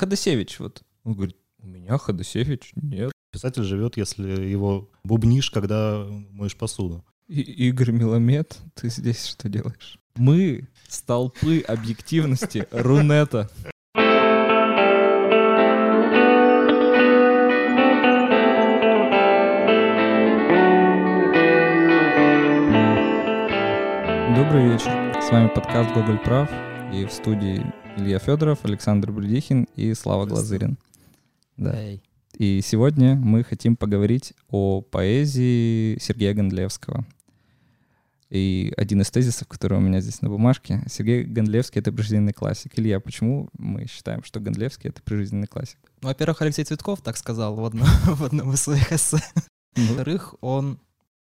[0.00, 0.82] Ходосевич, вот.
[1.04, 2.72] Он говорит, у меня Ходосевич?
[2.74, 3.12] Нет.
[3.32, 7.04] Писатель живет, если его бубнишь, когда моешь посуду.
[7.28, 9.98] И Игорь Миломет, ты здесь что делаешь?
[10.16, 13.50] Мы столпы объективности Рунета.
[24.34, 25.20] Добрый вечер.
[25.20, 26.50] С вами подкаст «Гоголь прав»
[26.90, 27.62] и в студии
[28.00, 30.78] Илья Федоров, Александр Бредихин и Слава Глазырин.
[31.58, 31.76] Да.
[32.32, 37.04] И сегодня мы хотим поговорить о поэзии Сергея Гондлевского.
[38.30, 42.78] И один из тезисов, который у меня здесь на бумажке, Сергей Гондлевский— это прижизненный классик.
[42.78, 45.78] Илья, почему мы считаем, что Гондлевский— это прижизненный классик?
[46.00, 49.22] Ну, во-первых, Алексей Цветков так сказал в одном, в одном из своих эссе.
[49.76, 49.88] Ну.
[49.88, 50.80] Во-вторых, он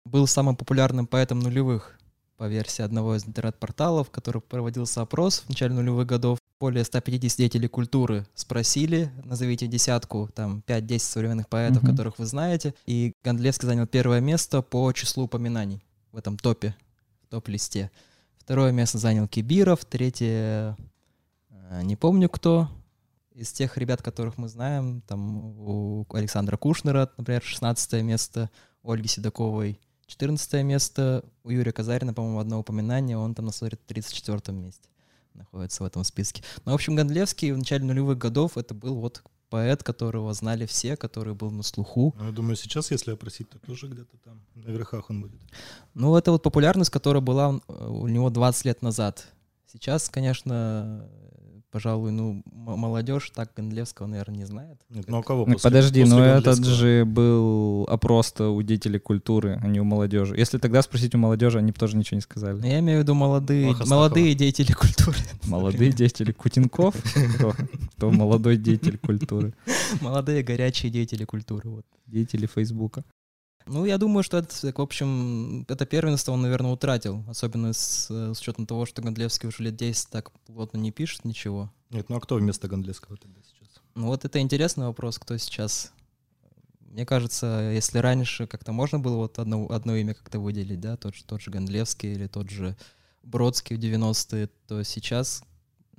[0.05, 1.99] был самым популярным поэтом нулевых
[2.37, 6.39] по версии одного из интернет-порталов, в котором проводился опрос в начале нулевых годов.
[6.61, 11.93] Более 150 деятелей культуры спросили, назовите десятку, там 5-10 современных поэтов, Мгм.
[11.93, 12.75] которых вы знаете.
[12.85, 16.77] И Гондлевский занял первое место по числу упоминаний в этом топе,
[17.31, 17.91] топ-листе.
[18.37, 20.77] Второе место занял Кибиров, третье
[21.49, 22.69] э, не помню кто.
[23.33, 28.51] Из тех ребят, которых мы знаем, там у Александра Кушнера, например, 16 место,
[28.83, 34.59] у Ольги Седоковой 14 место, у Юрия Казарина, по-моему, одно упоминание, он там на 34
[34.59, 34.91] месте
[35.35, 36.43] находится в этом списке.
[36.65, 40.97] Ну, в общем, Гондлевский в начале нулевых годов это был вот поэт, которого знали все,
[40.97, 42.15] который был на слуху.
[42.19, 45.41] Ну, я думаю, сейчас, если опросить, то тоже где-то там на верхах он будет.
[45.95, 49.27] Ну, это вот популярность, которая была э, у него 20 лет назад.
[49.67, 51.09] Сейчас, конечно,
[51.71, 54.79] пожалуй, ну, молодежь так Гондлевского, наверное, не знает.
[54.91, 56.77] Нет, ну а кого Ну, после- Подожди, после но этот Гондлевского?
[56.77, 60.37] же был опрос-то у деятелей культуры, а не у молодежи.
[60.37, 62.67] Если тогда спросить у молодежи, они бы тоже ничего не Но сказали.
[62.67, 65.17] я имею в виду молодые, молодые деятели культуры.
[65.45, 66.95] Молодые деятели Кутенков,
[67.37, 67.55] кто,
[67.97, 69.55] кто молодой деятель культуры,
[70.01, 71.69] молодые горячие деятели культуры.
[71.71, 71.85] Вот.
[72.07, 73.05] деятели Фейсбука.
[73.67, 77.25] Ну, я думаю, что это, в общем, это первенство он, наверное, утратил.
[77.29, 81.25] Особенно с, э, с учетом того, что Гондлевский уже лет 10 так плотно не пишет
[81.25, 81.71] ничего.
[81.91, 83.69] Нет, ну а кто вместо Гондлевского тогда сейчас?
[83.95, 85.93] Ну, вот это интересный вопрос, кто сейчас.
[86.81, 91.15] Мне кажется, если раньше как-то можно было вот одно, одно имя как-то выделить, да, тот
[91.15, 92.77] же, тот же Гондлевский или тот же
[93.23, 95.45] Бродский в 90-е, то сейчас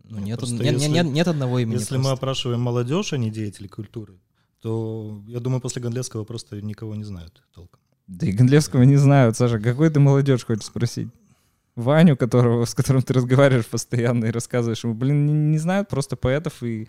[0.04, 1.76] ну, нет, нет, если- нет, нет одного имени.
[1.76, 2.14] Если мы просто.
[2.18, 4.20] опрашиваем молодежь, а не деятелей культуры,
[4.62, 7.80] то, я думаю, после Гондлевского просто никого не знают толком.
[8.08, 9.60] Да и Гондлевского не знают, Саша.
[9.60, 11.10] Какой ты молодежь хочешь спросить?
[11.76, 16.16] Ваню, которого, с которым ты разговариваешь постоянно и рассказываешь ему, блин, не, не знают просто
[16.18, 16.88] поэтов, и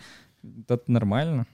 [0.69, 1.47] это нормально.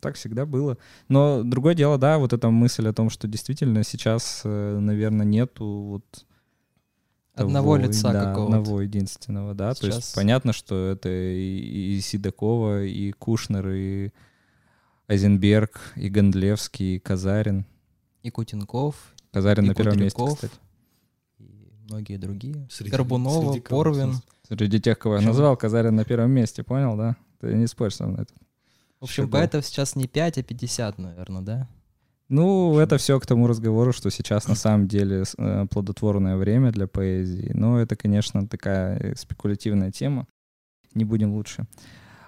[0.00, 0.78] Так всегда было.
[1.08, 5.64] Но другое дело, да, вот эта мысль о том, что действительно сейчас, э, наверное, нету
[5.66, 6.26] вот
[7.34, 8.56] Одного того, лица да, какого-то.
[8.58, 9.74] одного единственного, да.
[9.74, 14.10] То Сейчас- есть понятно, что это и, и Седокова, и Кушнер, и
[15.08, 17.64] Айзенберг, и Гондлевский, и Казарин.
[18.22, 20.52] И Кутенков, Казарин И на первом месте, кстати.
[21.38, 22.66] и многие другие.
[22.70, 24.14] Среди- Горбунова, среди Порвин.
[24.48, 27.16] Среди тех, кого я назвал, Казарин на первом месте, понял, да?
[27.40, 28.24] Ты не спорь со мной.
[28.26, 28.36] тут.
[29.00, 31.68] В общем, поэтов сейчас не 5, а 50, наверное, да?
[32.28, 36.88] Ну, это все к тому разговору, что сейчас на самом деле э, плодотворное время для
[36.88, 37.52] поэзии.
[37.54, 40.26] Но это, конечно, такая спекулятивная тема.
[40.94, 41.66] Не будем лучше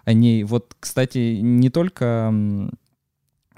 [0.08, 0.44] о ней.
[0.44, 2.32] Вот, кстати, не только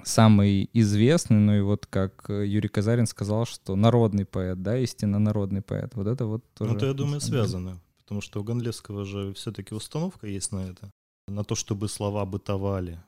[0.03, 5.19] самый известный, но и вот как э, Юрий Казарин сказал, что народный поэт, да, истинно
[5.19, 5.95] народный поэт.
[5.95, 6.71] Вот это вот тоже...
[6.71, 7.79] Ну, это, я думаю, связано.
[7.99, 10.91] Потому что у Гондлевского же все-таки установка есть на это.
[11.27, 12.99] На то, чтобы слова бытовали.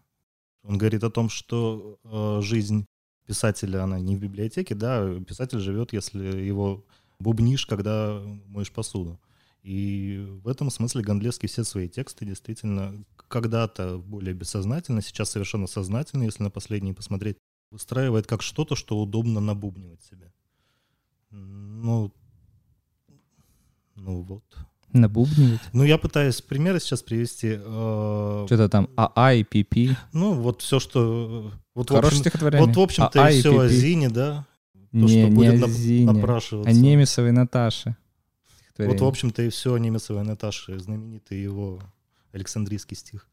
[0.64, 2.86] Он говорит о том, что э, жизнь
[3.28, 6.86] писателя, она не в библиотеке, да, писатель живет, если его
[7.20, 9.20] бубнишь, когда моешь посуду.
[9.64, 16.24] И в этом смысле Гондлевский все свои тексты действительно когда-то более бессознательно, сейчас совершенно сознательно,
[16.24, 17.38] если на последние посмотреть,
[17.72, 20.32] выстраивает как что-то, что удобно набубнивать себе.
[21.32, 22.14] Ну,
[23.96, 24.44] ну вот.
[24.92, 25.62] Набубнивать.
[25.72, 27.58] Ну, я пытаюсь примеры сейчас привести.
[27.60, 29.98] э, Что-то там АА и ПП.
[30.12, 31.52] Ну, вот все, что...
[31.74, 32.68] Вот, в Хорошее общем, стихотворение.
[32.68, 34.46] вот, в общем-то, АА и все о Зине, да?
[34.74, 36.70] То, Не, что не будет о Зине, напрашиваться.
[36.70, 37.96] о Немесовой Наташе.
[38.74, 39.06] Вот, стихотворение.
[39.06, 41.80] в общем-то, и все о Немецовой Наташе, знаменитый его
[42.32, 43.28] Александрийский стих.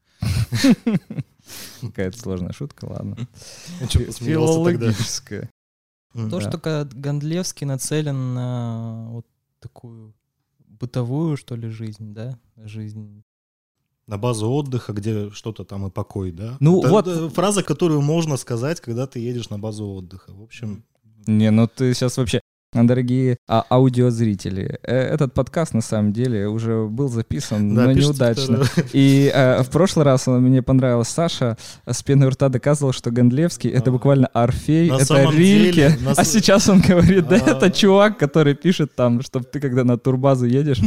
[1.81, 3.17] Какая-то сложная шутка, ладно.
[3.81, 5.51] Филологическая.
[6.13, 9.27] То, что Гондлевский нацелен на вот
[9.61, 10.15] такую
[10.67, 12.39] бытовую, что ли, жизнь, да?
[12.57, 13.23] Жизнь.
[14.07, 16.57] На базу отдыха, где что-то там и покой, да?
[16.61, 20.33] Ну, Это- вот- фраза, которую можно сказать, когда ты едешь на базу отдыха.
[20.33, 20.85] В общем,
[21.27, 22.41] Не, ну ты сейчас вообще...
[22.73, 28.63] Дорогие а, аудиозрители, э, этот подкаст на самом деле уже был записан, Да, но неудачно.
[28.93, 33.11] И э, в прошлый раз он- мне понравилось, Саша с пеной у рта доказывал, что
[33.11, 33.93] Гондлевский— это А.
[33.93, 35.73] буквально Орфей, На это Рильке.
[35.91, 37.51] деле, на А сейчас он говорит, да А.
[37.51, 40.79] это чувак, который пишет там, чтобы ты когда на турбазу едешь.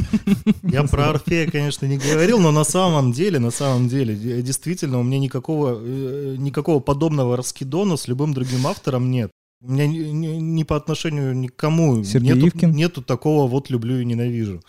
[0.64, 5.00] Я про Орфея, конечно, не говорил, но на самом деле, на самом деле, де- действительно,
[5.00, 9.32] у меня никакого, э, никакого подобного раскидона с любым другим автором нет.
[9.64, 12.72] У меня ни, ни- ни по отношению ни к кому Сергей нету, Ивкин?
[12.72, 14.62] нету такого вот люблю и ненавижу.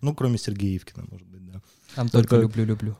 [0.00, 1.62] Ну, кроме Сергея Ивкина, может быть, да.
[1.94, 2.96] Там только люблю-люблю.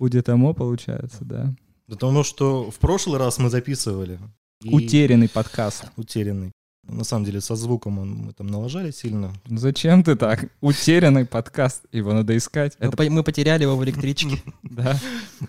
[0.00, 1.54] Будет тому, получается, да.
[1.86, 4.18] Потому что в прошлый раз мы записывали.
[4.62, 5.84] и- Утерянный подкаст.
[5.96, 6.50] Утерянный.
[6.88, 9.32] На самом деле, со звуком он, мы там налажали сильно.
[9.46, 10.50] Зачем ты так?
[10.60, 11.84] Утерянный подкаст.
[11.92, 12.76] Его надо искать.
[12.80, 14.42] Мы Это, по- Мы потеряли его в электричке.
[14.62, 14.98] да,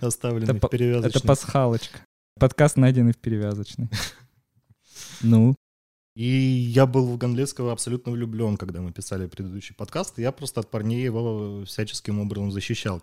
[0.01, 1.09] Оставленный Это в перевязочной.
[1.17, 1.99] это пасхалочка.
[2.39, 3.89] Подкаст найденный в перевязочной.
[5.21, 5.55] Ну,
[6.15, 10.19] И я был в Гондлевского абсолютно влюблен, когда мы писали предыдущий подкаст.
[10.19, 13.01] И я просто от парней его всяческим образом защищал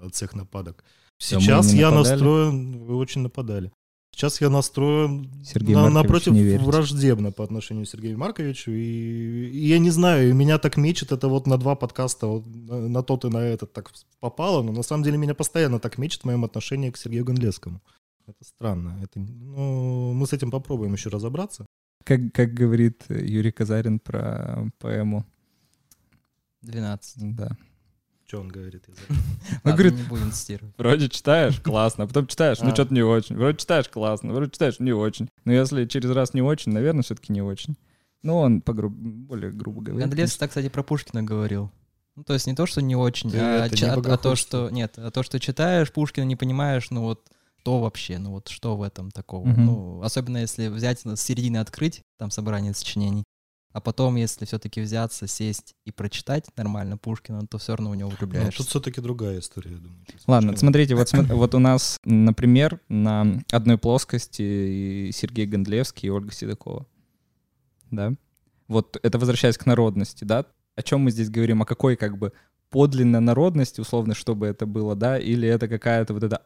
[0.00, 0.84] от всех нападок.
[0.84, 2.12] Мы Сейчас я нападали.
[2.12, 3.72] настроен, вы очень нападали.
[4.14, 8.70] Сейчас я настроен Сергей на- Маркович напротив враждебно по отношению к Сергею Марковичу.
[8.70, 12.46] И, и я не знаю, и меня так мечет это вот на два подкаста, вот
[12.46, 14.62] на, на тот и на этот так попало.
[14.62, 17.80] Но на самом деле меня постоянно так мечет в моем отношении к Сергею Гондлевскому.
[18.26, 18.98] Это странно.
[19.02, 21.66] Это, ну, мы с этим попробуем еще разобраться.
[22.04, 25.26] как, как говорит Юрий Казарин про поэму.
[26.62, 27.34] 12.
[27.36, 27.56] Да.
[28.26, 28.86] Что он говорит?
[29.64, 30.74] Он говорит, не будем цитировать.
[30.78, 32.74] вроде читаешь, классно, а потом читаешь, ну А.
[32.74, 33.36] что-то не очень.
[33.36, 35.28] Вроде читаешь, классно, вроде читаешь, не очень.
[35.44, 37.76] Но если через раз не очень, наверное, все-таки не очень.
[38.22, 38.92] Ну, он погруб...
[38.92, 40.06] более грубо говорит.
[40.06, 41.70] Гондлевский так, кстати, про Пушкина говорил.
[42.16, 44.70] Ну, то есть не то, что не очень, а, ча- не а- а то, что...
[44.70, 47.28] Нет, а то, что читаешь Пушкина, не понимаешь, ну вот
[47.62, 49.46] что вообще, ну вот что в этом такого.
[49.46, 49.64] Мгм.
[49.66, 53.22] Ну, особенно если взять с середины открыть, там собрание сочинений,
[53.72, 58.10] а потом, если все-таки взяться, сесть и прочитать нормально Пушкина, то все равно в него
[58.10, 58.58] Ну, влюбляешься.
[58.58, 60.00] тут все-таки другая история, я думаю.
[60.26, 60.58] Ладно, Пушкин.
[60.60, 66.32] смотрите, вот, смо- вот у нас, например, на одной плоскости и Сергей Гондлевский и Ольга
[66.32, 66.84] Седокова.
[67.92, 68.12] Да?
[68.66, 70.46] Вот это возвращаясь к народности, да?
[70.74, 71.62] О чем мы здесь говорим?
[71.62, 72.32] О какой как бы
[72.70, 75.16] подлинной народности, условно, чтобы это было, да?
[75.18, 76.42] Или это какая-то вот эта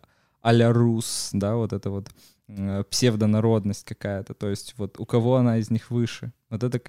[0.46, 2.08] а-ля рус, да, вот это вот
[2.48, 4.34] э, псевдонародность какая-то.
[4.34, 6.32] То есть вот у кого она из них выше?
[6.50, 6.80] Вот это,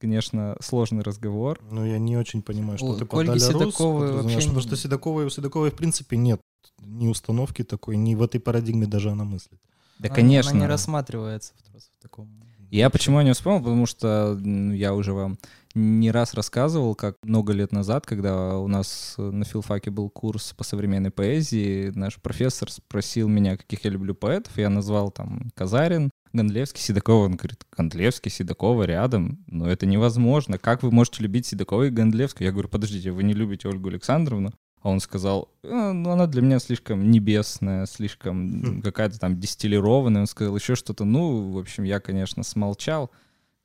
[0.00, 1.60] конечно, сложный разговор.
[1.70, 4.76] Ну, я не очень понимаю, что У- ты под а-ля Рус Седоковой вообще Потому что
[4.76, 6.40] Седоковой, у Седоковой, в принципе, нет
[6.80, 9.60] ни установки такой, ни в этой парадигме даже она мыслит.
[9.98, 10.50] Да, Она- конечно.
[10.50, 12.28] Она не рассматривается в таком...
[12.70, 15.38] Я почему не вспомнил, потому что я уже вам
[15.74, 20.64] не раз рассказывал, как много лет назад, когда у нас на филфаке был курс по
[20.64, 26.82] современной поэзии, наш профессор спросил меня, каких я люблю поэтов, я назвал там Казарин, Гондлевский,
[26.82, 27.26] Седокова.
[27.26, 30.58] Он говорит, Гондлевский, Седокова рядом, но это невозможно.
[30.58, 32.44] Как вы можете любить Седокова и Гондлевского?
[32.44, 34.52] Я говорю, подождите, вы не любите Ольгу Александровну?
[34.86, 38.82] А он сказал, «Э, ну она для меня слишком небесная, слишком Хм.
[38.82, 40.20] какая-то там дистиллированная.
[40.20, 41.04] Он сказал еще что-то.
[41.04, 43.10] Ну, в общем, я, конечно, смолчал,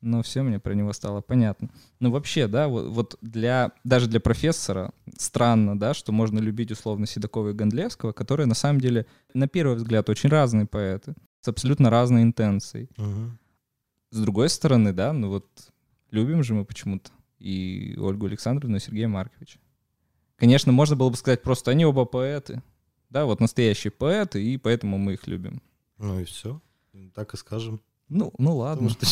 [0.02, 1.70] но все мне про него стало понятно.
[2.00, 7.06] Ну, вообще, да, вот, вот для, даже для профессора странно, да, что можно любить условно
[7.06, 11.92] Седокова и Гондлевского, которые на самом деле, на первый взгляд, очень разные поэты, с абсолютно
[11.92, 12.90] разной интенцией.
[14.10, 15.46] С другой стороны, да, ну вот
[16.10, 19.60] любим же мы почему-то и Ольгу Александровну, и Сергея Марковича.
[20.42, 22.64] Конечно, можно было бы сказать просто, они оба поэты,
[23.12, 25.62] да, вот настоящие поэты, и поэтому мы их любим.
[26.00, 26.60] Ну и все.
[27.14, 27.80] Так и скажем.
[28.10, 28.90] Ну, ну ладно.
[28.90, 29.12] Потому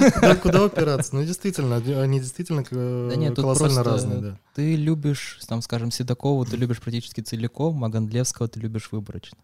[0.00, 1.14] что куда, куда упираться?
[1.14, 4.38] Ну, действительно, они действительно э, Да нет, тут колоссально разные, да.
[4.54, 9.36] Ты любишь, там, скажем, Седокова ты любишь практически целиком, а Гондлевского ты любишь выборочно.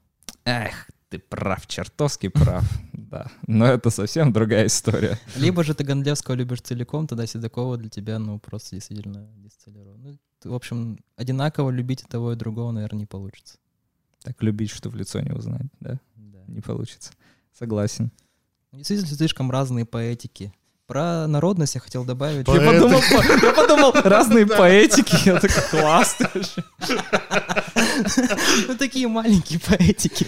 [0.47, 3.31] Эх, ты прав, чертовски прав, да.
[3.47, 5.19] Но это совсем другая история.
[5.37, 10.19] Либо же ты Гондлевского любишь целиком, тогда Седокова для тебя, ну, просто действительно дистиллирован.
[10.45, 13.59] В общем, одинаково любить и того, и другого, наверное, не получится.
[14.23, 16.39] Так любить, что в лицо не узнать, да, Да.
[16.47, 17.13] не получится.
[17.59, 18.13] Согласен.
[18.73, 20.53] Действительно, слишком разные поэтики.
[20.87, 22.47] Про народность я хотел добавить.
[22.47, 22.65] Поэты.
[22.65, 26.29] Я подумал, по- я подумал, разные поэтики, я такой, вообще».
[28.69, 30.27] Ну, такие маленькие поэтики.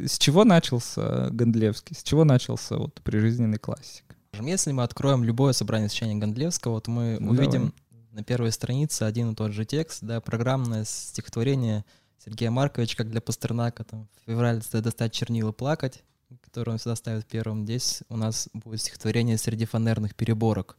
[0.00, 1.96] С чего начался Гондлевский?
[1.96, 4.04] С чего начался вот прижизненный классик?
[4.42, 7.74] Если мы откроем любое собрание сочинений Гондлевского, то мы Ну, увидим
[8.12, 11.84] на первой странице один и тот же текст, да, программное стихотворение
[12.18, 16.02] Сергея Марковича, как для Пастернака, там, в феврале достать чернила плакать,
[16.40, 17.64] которое он всегда ставит первым.
[17.64, 20.76] Здесь у нас будет стихотворение среди фанерных переборок,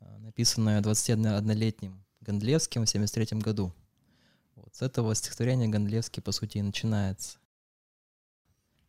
[0.00, 3.72] а, написанное 21-летним Гондлевским в 73 году.
[4.56, 7.38] Вот с этого стихотворения Гондлевский, по сути, и начинается.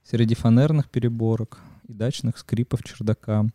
[0.04, 3.46] Среди фанерных переборок и дачных скрипов чердака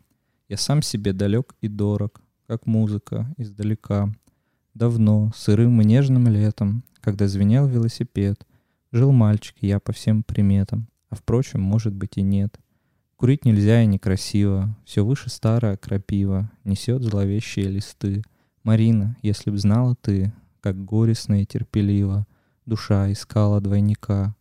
[0.49, 4.13] Я сам себе далек и дорог, как музыка издалека.
[4.73, 8.45] Давно, сырым и нежным летом, когда звенел велосипед,
[8.91, 12.59] Жил мальчик, я по всем приметам, а впрочем, может быть и нет.
[13.17, 18.23] Курить нельзя и некрасиво, все выше старая крапива, несет зловещие листы.
[18.63, 22.25] Марина, если б знала ты, как горестно и терпеливо
[22.65, 24.35] душа искала двойника,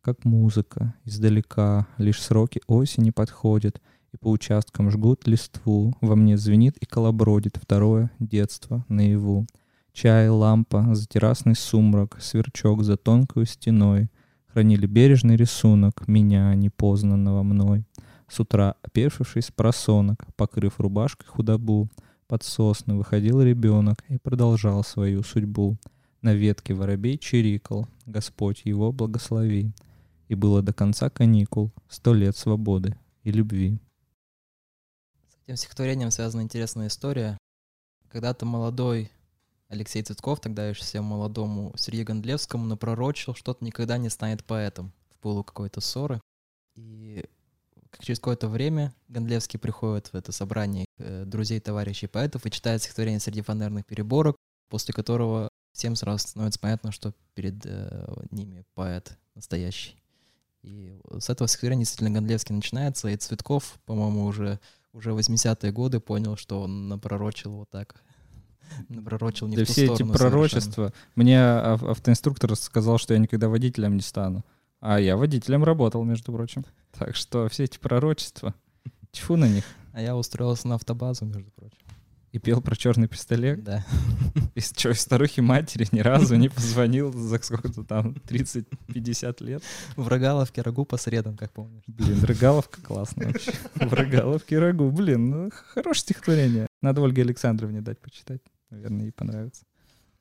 [0.00, 6.76] как музыка издалека, лишь сроки осени подходят, и по участкам жгут листву, во мне звенит
[6.78, 9.46] и колобродит второе детство наяву.
[9.92, 14.08] Чай, лампа, за террасный сумрак, сверчок за тонкую стеной
[14.46, 17.84] хранили бережный рисунок меня, непознанного мной.
[18.28, 21.90] С утра, опешившись просонок, покрыв рубашкой худобу,
[22.26, 25.76] под сосны выходил ребенок и продолжал свою судьбу.
[26.22, 29.72] На ветке воробей чирикал, Господь его благослови.
[30.28, 33.78] И было до конца каникул, сто лет свободы и любви.
[35.42, 37.36] С этим стихотворением связана интересная история.
[38.08, 39.10] Когда-то молодой
[39.68, 44.92] Алексей Цветков, тогда еще всем молодому Сергею Гондлевскому, напророчил, что то никогда не станет поэтом
[45.10, 46.20] в полу какой-то ссоры.
[46.76, 47.24] И
[47.98, 53.18] через какое-то время Гондлевский приходит в это собрание э, друзей, товарищей поэтов и читает стихотворение
[53.18, 54.36] среди фанерных переборок,
[54.68, 60.00] после которого всем сразу становится понятно, что перед э, ними поэт настоящий.
[60.62, 64.60] И с этого стихотворения действительно Гондлевский начинается, и Цветков, по-моему, уже,
[64.92, 67.94] уже 80-е годы понял, что он напророчил вот так.
[68.88, 70.72] Напророчил не да в ту все эти пророчества.
[70.72, 70.92] совершенно.
[71.14, 74.44] Мне ав- автоинструктор сказал, что я никогда водителем не стану.
[74.80, 76.64] А я водителем работал, между прочим.
[76.98, 78.54] Так что все эти пророчества,
[79.12, 79.64] тьфу на них.
[79.92, 81.78] А я устроился на автобазу, между прочим.
[82.32, 83.62] И пел про черный пистолет.
[83.62, 83.84] Да.
[84.54, 89.62] И что, старухи матери ни разу не позвонил за сколько-то там, 30-50 лет.
[89.96, 91.84] В Рогаловке рагу по средам, как помнишь.
[91.86, 93.52] Блин, Рыгаловка классно вообще.
[93.74, 94.90] В Рыгаловке рагу.
[94.90, 96.68] Блин, ну, хорошее стихотворение.
[96.80, 98.40] Надо Ольге Александровне дать почитать.
[98.70, 99.64] Наверное, ей понравится.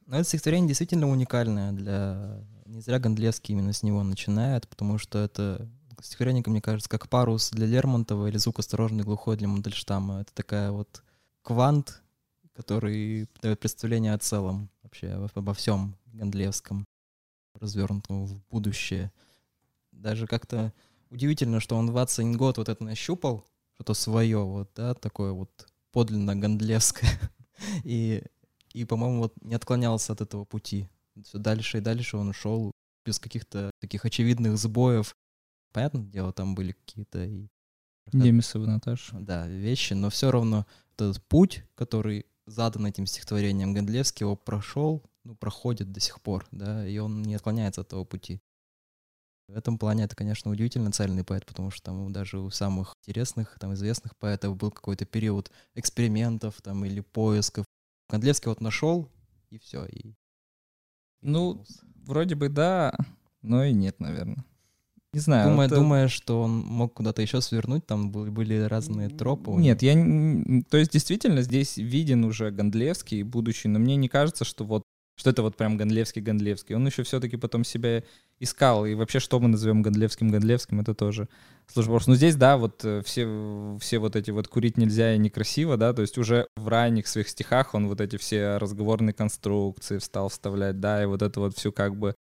[0.05, 2.43] Но это стихотворение действительно уникальное для...
[2.65, 5.69] Не зря Гондлевский именно с него начинает, потому что это
[6.01, 10.21] стихотворение, мне кажется, как парус для Лермонтова или звук осторожный глухой для Мандельштама.
[10.21, 11.03] Это такая вот
[11.41, 12.01] квант,
[12.53, 16.85] который дает представление о целом вообще, обо- всем Гондлевском,
[17.55, 19.11] развернутом в будущее.
[19.91, 20.73] Даже как-то
[21.09, 23.45] удивительно, что он в 21 год вот это нащупал,
[23.75, 27.09] что-то свое, вот, да, такое вот подлинно гондлевское.
[27.83, 28.23] И,
[28.73, 30.89] и по-моему, вот не отклонялся от этого пути.
[31.23, 32.71] Все дальше и дальше он ушел
[33.05, 35.15] без каких-то таких очевидных сбоев.
[35.71, 37.49] Понятное дело, там были какие-то и
[38.11, 39.17] Демисова Наташа.
[39.19, 40.65] да, вещи, но все равно
[41.01, 46.87] этот путь, который задан этим стихотворением Гондлевский, его прошел, ну, проходит до сих пор, да,
[46.87, 48.41] и он не отклоняется от этого пути.
[49.47, 53.57] В этом плане это, конечно, удивительно цельный поэт, потому что там даже у самых интересных,
[53.59, 57.65] там, известных поэтов был какой-то период экспериментов там или поисков.
[58.09, 59.09] Гондлевский вот нашел,
[59.49, 60.15] и все, и...
[61.21, 61.65] Ну.
[62.05, 62.95] Вроде бы да,
[63.41, 64.43] но и нет, наверное.
[65.13, 65.49] Не знаю.
[65.49, 69.51] думая, вот, э, думая, что он мог куда-то еще свернуть, там были, разные тропы.
[69.51, 69.93] Нет, я...
[70.69, 74.83] То есть действительно здесь виден уже Гондлевский будущий, но мне не кажется, что вот
[75.17, 76.75] что это вот прям Гондлевский-Гондлевский.
[76.75, 78.03] Он еще все-таки потом себя
[78.39, 78.87] искал.
[78.87, 81.27] И вообще, что мы назовем Гондлевским-Гондлевским, это тоже
[81.75, 82.07] вопрос.
[82.07, 85.93] Но здесь, да, вот э, все, все вот эти вот «курить нельзя» и «некрасиво», да,
[85.93, 90.79] то есть уже в ранних своих стихах он вот эти все разговорные конструкции стал вставлять,
[90.79, 92.15] да, и вот это вот всю как бы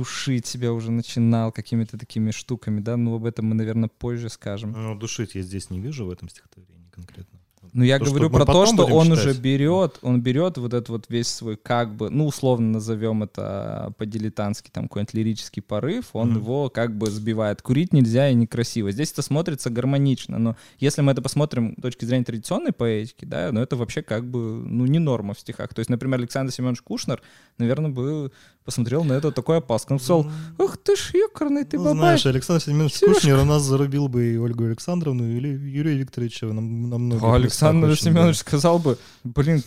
[0.00, 4.72] душить себя уже начинал какими-то такими штуками, да, ну об этом мы, наверное, позже скажем.
[4.72, 7.38] Ну, душить я здесь не вижу в этом стихотворении конкретно.
[7.72, 9.18] Ну, я То, говорю про то, что он читать.
[9.26, 13.94] уже берет, он берет вот этот вот весь свой как бы, ну, условно назовем это
[13.96, 16.38] по-дилетантски, там, какой-нибудь лирический порыв, он Мгм.
[16.38, 17.62] его как бы сбивает.
[17.62, 18.90] Курить нельзя и некрасиво.
[18.90, 23.50] Здесь это смотрится гармонично, но если мы это посмотрим с точки зрения традиционной поэтики, да,
[23.52, 25.72] ну, это вообще как бы, ну, не норма в стихах.
[25.72, 27.22] То есть, например, Александр Семенович Кушнер,
[27.60, 28.32] наверное, бы
[28.64, 29.94] посмотрел на это такой опасно.
[29.94, 31.98] Он сказал, ах ты ж ёкарный, ты ну, бабай.
[31.98, 33.00] знаешь, Александр Семенович.
[33.00, 37.34] Кушнер у нас зарубил бы и Ольгу Александровну, или Юрия Викторовича на, на многих А
[37.34, 38.10] Александр очень, да.
[38.10, 39.62] Семенович сказал бы, блин,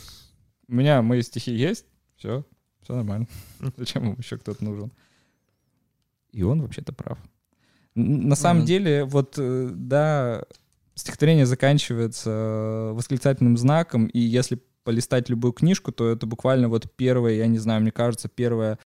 [0.67, 1.85] у меня мои стихи есть,
[2.17, 2.45] все,
[2.81, 3.27] все нормально.
[3.77, 4.91] Зачем ему еще кто-то нужен?
[6.31, 7.17] И он вообще-то прав.
[7.95, 8.67] На самом Мгм.
[8.67, 10.43] деле, вот, э, да,
[10.95, 17.35] стихотворение заканчивается э, восклицательным знаком, и если полистать любую книжку, то это буквально вот первая,
[17.35, 18.79] я не знаю, мне кажется, первая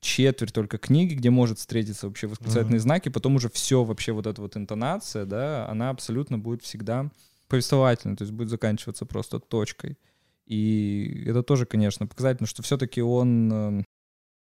[0.00, 2.82] четверть только книги, где может встретиться вообще восклицательные Мгм.
[2.82, 7.10] знаки, потом уже все вообще вот эта вот интонация, да, она абсолютно будет всегда
[7.48, 9.98] повествовательной, то есть будет заканчиваться просто точкой.
[10.46, 13.84] И это тоже, конечно, показательно, что все-таки он, э,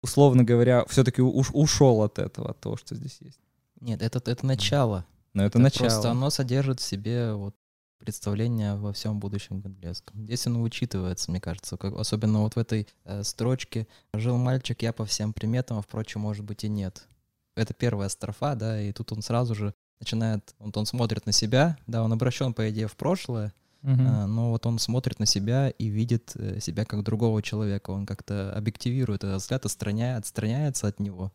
[0.03, 3.39] условно говоря, все-таки ушел от этого, от того, что здесь есть.
[3.81, 5.05] Нет, это, это начало.
[5.33, 5.87] Но это, это начало.
[5.87, 7.55] Просто оно содержит в себе вот
[7.97, 10.23] представление во всем будущем Гондлевском.
[10.23, 14.93] Здесь оно учитывается, мне кажется, как, особенно вот в этой э, строчке «Жил мальчик, я
[14.93, 17.07] по всем приметам, а впрочем, может быть и нет».
[17.55, 21.77] Это первая строфа, да, и тут он сразу же начинает, вот он смотрит на себя,
[21.87, 24.07] да, он обращен, по идее, в прошлое, uh-huh.
[24.07, 28.05] а, но вот он смотрит на себя и видит э, себя как другого человека, он
[28.05, 31.31] как-то объективирует этот взгляд, отстраняет, отстраняется от него,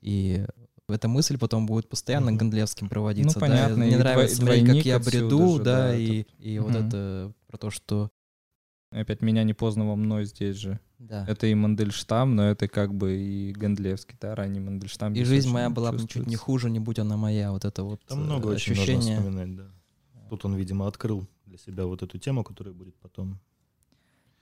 [0.00, 0.46] и
[0.88, 2.36] эта мысль потом будет постоянно mm-hmm.
[2.36, 3.38] Гондлевским проводиться.
[3.38, 3.76] Ну, понятно.
[3.76, 3.82] Да?
[3.84, 6.30] Мне нравится смотреть, как я бреду, же, да, да, и, это...
[6.38, 6.60] и mm-hmm.
[6.60, 8.10] вот это про то, что...
[8.92, 10.78] Опять меня не поздно во мной здесь же.
[10.98, 11.26] Да.
[11.28, 15.12] Это и Мандельштам, но это как бы и Гондлевский, да, ранний Мандельштам.
[15.12, 18.00] И жизнь моя была бы чуть не хуже, не будь она моя, вот это вот
[18.06, 18.82] Там много ощущение.
[18.82, 19.70] очень можно вспоминать, да.
[20.30, 23.40] Тут он, видимо, открыл для себя вот эту тему, которая будет потом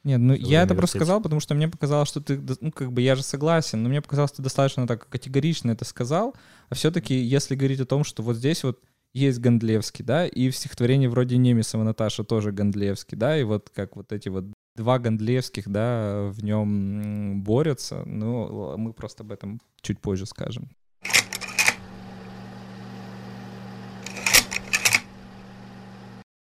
[0.05, 3.01] нет, ну я это просто сказал, потому что мне показалось, что ты, ну как бы
[3.01, 6.35] я же согласен, но мне показалось, что ты достаточно так категорично это сказал,
[6.69, 8.81] а все-таки если говорить о том, что вот здесь вот
[9.15, 13.97] есть Гондлевский, да, и в стихотворении вроде Немесова Наташа тоже Гондлевский, да, и вот как
[13.97, 14.45] вот эти вот
[14.77, 20.69] два Гондлевских, да, в нем борются, ну мы просто об этом чуть позже скажем.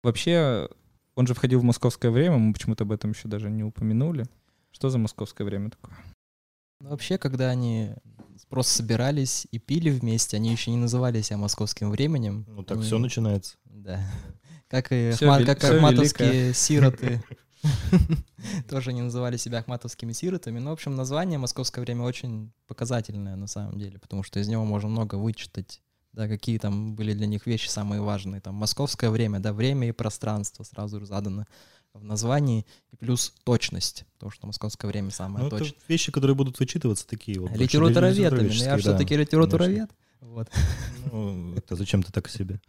[0.02, 0.68] Вообще,
[1.16, 4.26] он же входил в московское время, мы почему-то об этом еще даже не упомянули.
[4.70, 5.96] Что за московское время такое?
[6.80, 7.94] Ну, вообще, когда они
[8.50, 12.44] просто собирались и пили вместе, они еще не называли себя московским временем.
[12.46, 12.87] Ну так они...
[12.87, 13.56] все начинается.
[13.64, 14.00] Да.
[14.68, 17.23] Как и все Ахмат, как ахматовские сироты.
[18.68, 20.58] Тоже не называли себя ахматовскими сиротами.
[20.58, 24.64] Но, в общем, название «Московское время» очень показательное на самом деле, потому что из него
[24.64, 25.82] можно много вычитать
[26.16, 28.40] да, какие там были для них вещи самые важные.
[28.40, 31.44] Там московское время, да, время и пространство сразу же задано
[31.92, 35.78] в названии, и плюс точность, потому что московское время самое ну, точное.
[35.88, 37.50] вещи, которые будут вычитываться такие вот.
[37.52, 39.90] Литературоведами, я да, все-таки литературовед.
[40.20, 40.50] Вот.
[41.12, 42.61] Ну, это зачем ты так себе?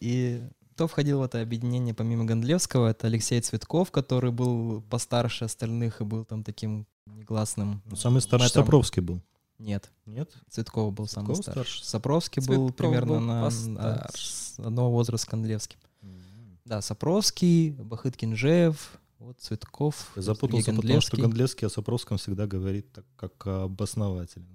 [0.00, 6.00] И кто входил в это объединение помимо Гондлевского, это Алексей Цветков, который был постарше остальных
[6.00, 7.80] и был там таким негласным.
[7.86, 8.50] Ну, самый старший.
[8.50, 9.22] Сапровский был.
[9.58, 9.90] Нет.
[10.06, 10.30] Нет?
[10.50, 11.52] Цветкова был самый старший.
[11.52, 11.84] старший.
[11.84, 14.10] Сапровский Цветков был примерно был на а,
[14.58, 15.78] одного возраста с Кондлевским.
[16.02, 16.58] Mm-hmm.
[16.64, 20.12] Да, Сапровский, Бахыт Кинжеев, вот Цветков.
[20.16, 24.46] Я запутался, потому что Гондлевский о Сапровском всегда говорит так, как об основателе.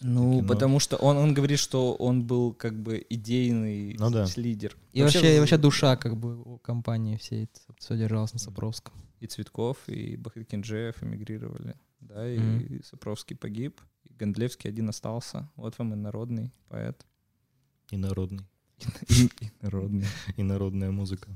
[0.00, 0.48] Ну, но...
[0.48, 4.26] потому что он, он говорит, что он был как бы идейный ну, да.
[4.36, 4.76] лидер.
[4.92, 8.94] И вообще, вообще, и вообще душа как бы у компании всей, все держалось на Сапровском.
[9.20, 12.84] И Цветков, и Бахыт Кинжеев эмигрировали, да, и mm-hmm.
[12.84, 13.80] Сапровский погиб.
[14.18, 15.48] Гондлевский один остался.
[15.56, 17.06] Вот вам и народный поэт.
[17.90, 18.46] И народный.
[19.08, 20.06] И, народный.
[20.36, 21.28] И народная музыка.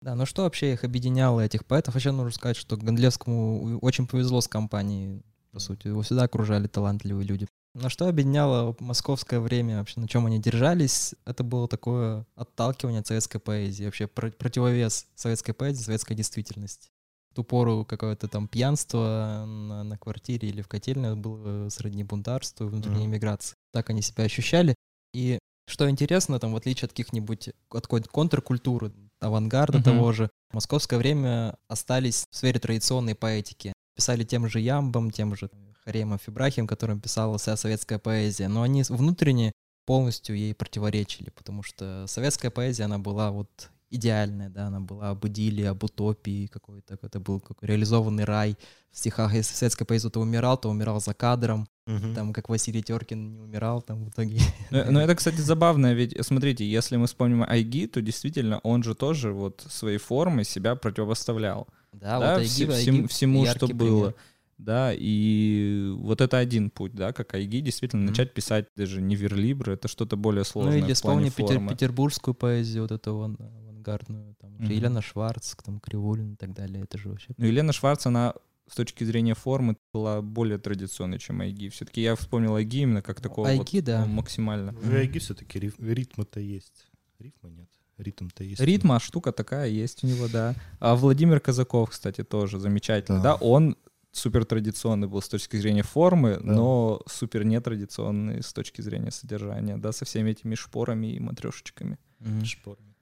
[0.00, 1.94] Да, ну что вообще их объединяло, этих поэтов?
[1.94, 5.86] Вообще нужно сказать, что Гондлевскому очень повезло с компанией, по сути.
[5.86, 7.46] Его всегда окружали талантливые люди.
[7.74, 13.06] На что объединяло московское время вообще, на чем они держались, это было такое отталкивание от
[13.06, 16.90] советской поэзии, вообще противовес советской поэзии, советской действительности
[17.34, 23.06] ту пору какое-то там пьянство на, на квартире или в котельной было сродни бунтарству, внутренней
[23.06, 23.08] mm-hmm.
[23.08, 23.56] миграции.
[23.72, 24.74] Так они себя ощущали.
[25.12, 29.82] И что интересно, там, в отличие от каких-нибудь от контркультуры, авангарда mm-hmm.
[29.82, 33.72] того же, в московское время остались в сфере традиционной поэтики.
[33.96, 35.50] Писали тем же Ямбом, тем же
[35.84, 39.52] Харемом Фибрахием, которым писала вся советская поэзия, но они внутренне
[39.86, 45.26] полностью ей противоречили, потому что советская поэзия, она была вот идеальная, да, она была об
[45.26, 48.56] идиллии, об утопии какой-то, это был какой реализованный рай
[48.90, 49.34] в стихах.
[49.34, 52.14] Если советская поэзия то умирал, то умирал за кадром, угу.
[52.14, 54.40] там, как Василий Теркин не умирал там в итоге.
[54.70, 58.94] Но, но это, кстати, забавно, ведь, смотрите, если мы вспомним Айги, то действительно он же
[58.94, 61.68] тоже вот своей формой себя противопоставлял.
[61.92, 63.84] Да, да вот Айги, вс- Айги, всему, что пример.
[63.84, 64.14] было.
[64.56, 68.10] Да, и вот это один путь, да, как Айги, действительно, mm-hmm.
[68.10, 70.78] начать писать даже не верлибр, это что-то более сложное.
[70.78, 73.36] Ну или вспомни Питер, петербургскую поэзию, вот этого
[73.84, 74.72] авангардную, там mm-hmm.
[74.72, 77.28] Елена Шварц, там Кривулин и так далее, это же вообще...
[77.36, 78.34] Ну, Елена Шварц, она
[78.68, 81.68] с точки зрения формы была более традиционной, чем Айги.
[81.68, 84.06] Все-таки я вспомнил Айги именно как такого Айги, вот, да.
[84.06, 84.72] Ну, максимально.
[84.72, 86.86] В Айги все-таки ритма-то есть.
[87.18, 87.68] Рифма нет.
[87.98, 88.60] Ритм-то есть.
[88.60, 90.54] Ритма, штука такая есть у него, да.
[90.80, 93.34] А Владимир Казаков, кстати, тоже замечательно, да.
[93.34, 93.34] да?
[93.36, 93.76] Он
[94.12, 96.52] супер традиционный был с точки зрения формы, да.
[96.52, 101.98] но супер нетрадиционный с точки зрения содержания, да, со всеми этими шпорами и матрешечками.
[102.20, 102.44] Mm-hmm.
[102.44, 102.93] Шпорами.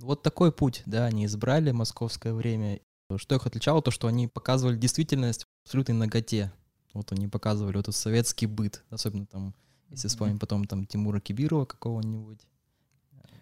[0.00, 2.80] Вот такой путь, да, они избрали московское время.
[3.16, 6.52] Что их отличало, то, что они показывали действительность в абсолютной ноготе.
[6.94, 9.54] Вот они показывали вот этот советский быт, особенно там,
[9.90, 12.40] если вспомним потом там Тимура Кибирова какого-нибудь.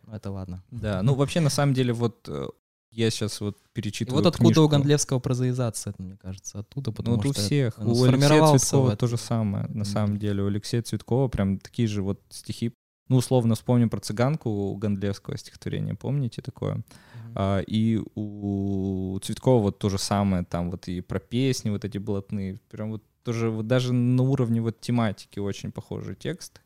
[0.06, 0.64] Ну, это ладно.
[0.70, 2.48] Да, ну вообще на самом деле вот э,
[2.90, 4.62] я сейчас вот перечитываю И вот откуда книжку.
[4.62, 7.78] у Гондлевского прозаизация, мне кажется, оттуда, потому ну, вот что у всех.
[7.78, 10.42] У Алексея Цветкова то же самое, на самом деле.
[10.42, 12.72] У Алексея Цветкова прям такие же вот стихи
[13.08, 16.76] Ну, условно вспомним про цыганку у Гондлевского стихотворения, помните такое?
[16.76, 17.32] Mm-hmm.
[17.34, 21.96] А, и у Цветкова вот то же самое, там вот и про песни вот эти
[21.98, 26.60] блатные, прям вот тоже вот даже на уровне вот тематики очень похожий текст.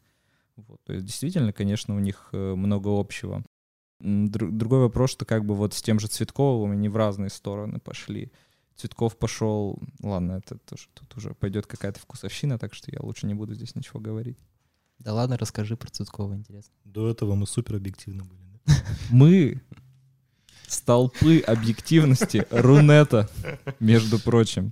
[0.57, 3.45] Вот, то есть действительно, конечно, у них э, много общего.
[4.01, 8.33] Другой вопрос, что как бы вот с тем же Цветковым они в разные стороны пошли.
[8.75, 13.35] Цветков пошел, ладно, это тоже тут уже пойдет какая-то вкусовщина, так что я лучше не
[13.35, 14.39] буду здесь ничего говорить.
[15.05, 16.73] Да ладно, расскажи про Цветкова, интересно.
[16.85, 18.41] До этого мы супер объективно были.
[19.11, 19.61] Мы
[20.69, 23.29] столпы объективности Рунета,
[23.81, 24.71] между прочим.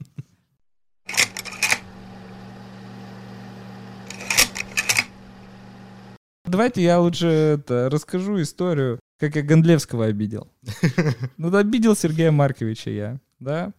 [6.45, 10.47] Давайте я лучше это, расскажу историю, как я Гондлевского обидел.
[11.39, 13.73] Ну, обидел Сергея Марковича я, да?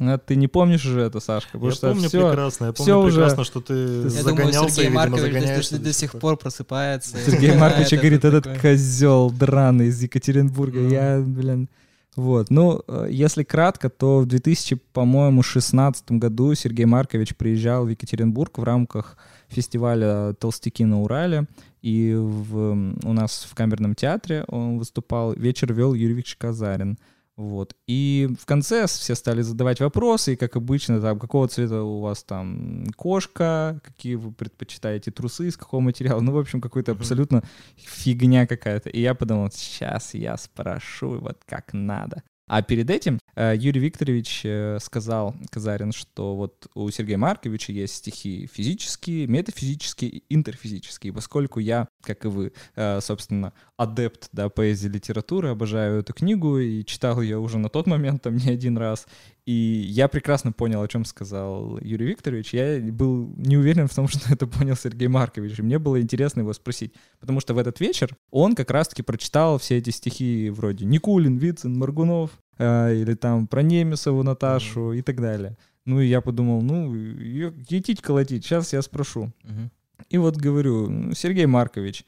[0.00, 1.52] А ты не помнишь уже это, Сашка?
[1.52, 3.50] Потому я что помню все, прекрасно, я помню все прекрасно, уже...
[3.50, 7.16] что ты я загонялся думаю, Сергей и, видимо, Маркович до, до, до сих пор просыпается.
[7.18, 10.80] Сергей Маркович говорит, этот козел драный из Екатеринбурга.
[10.88, 11.68] Я, блин...
[12.16, 17.88] Вот, ну, э, если кратко, то в 2000, по-моему, 16 году Сергей Маркович приезжал в
[17.88, 19.16] Екатеринбург в рамках
[19.48, 21.46] фестиваля «Толстяки на Урале»,
[21.82, 22.70] и в,
[23.02, 26.98] у нас в камерном театре он выступал, вечер вел Юрий Викторович Казарин.
[27.36, 27.74] Вот.
[27.88, 32.22] И в конце все стали задавать вопросы, и, как обычно, там, какого цвета у вас
[32.22, 36.20] там кошка, какие вы предпочитаете трусы, из какого материала.
[36.20, 37.42] Ну, в общем, какой-то абсолютно
[37.76, 38.88] фигня какая-то.
[38.90, 42.22] И я подумал, сейчас я спрошу, вот как надо.
[42.46, 47.94] А перед этим э, Юрий Викторович э, сказал, Казарин, что вот у Сергея Марковича есть
[47.94, 51.14] стихи физические, метафизические и интерфизические.
[51.14, 56.84] Поскольку я, как и вы, э, собственно, адепт да, поэзии литературы, обожаю эту книгу и
[56.84, 59.06] читал ее уже на тот момент там не один раз,
[59.46, 62.54] и я прекрасно понял, о чем сказал Юрий Викторович.
[62.54, 65.58] Я был не уверен в том, что это понял Сергей Маркович.
[65.58, 66.94] И мне было интересно его спросить.
[67.20, 71.78] Потому что в этот вечер он как раз-таки прочитал все эти стихи вроде Никулин, Вицин,
[71.78, 74.98] Маргунов, э, или там про Немесову Наташу mm-hmm.
[74.98, 75.58] и так далее.
[75.84, 79.30] Ну и я подумал, ну, етить колотить, сейчас я спрошу.
[79.42, 79.68] Mm-hmm.
[80.08, 82.06] И вот говорю, Сергей Маркович,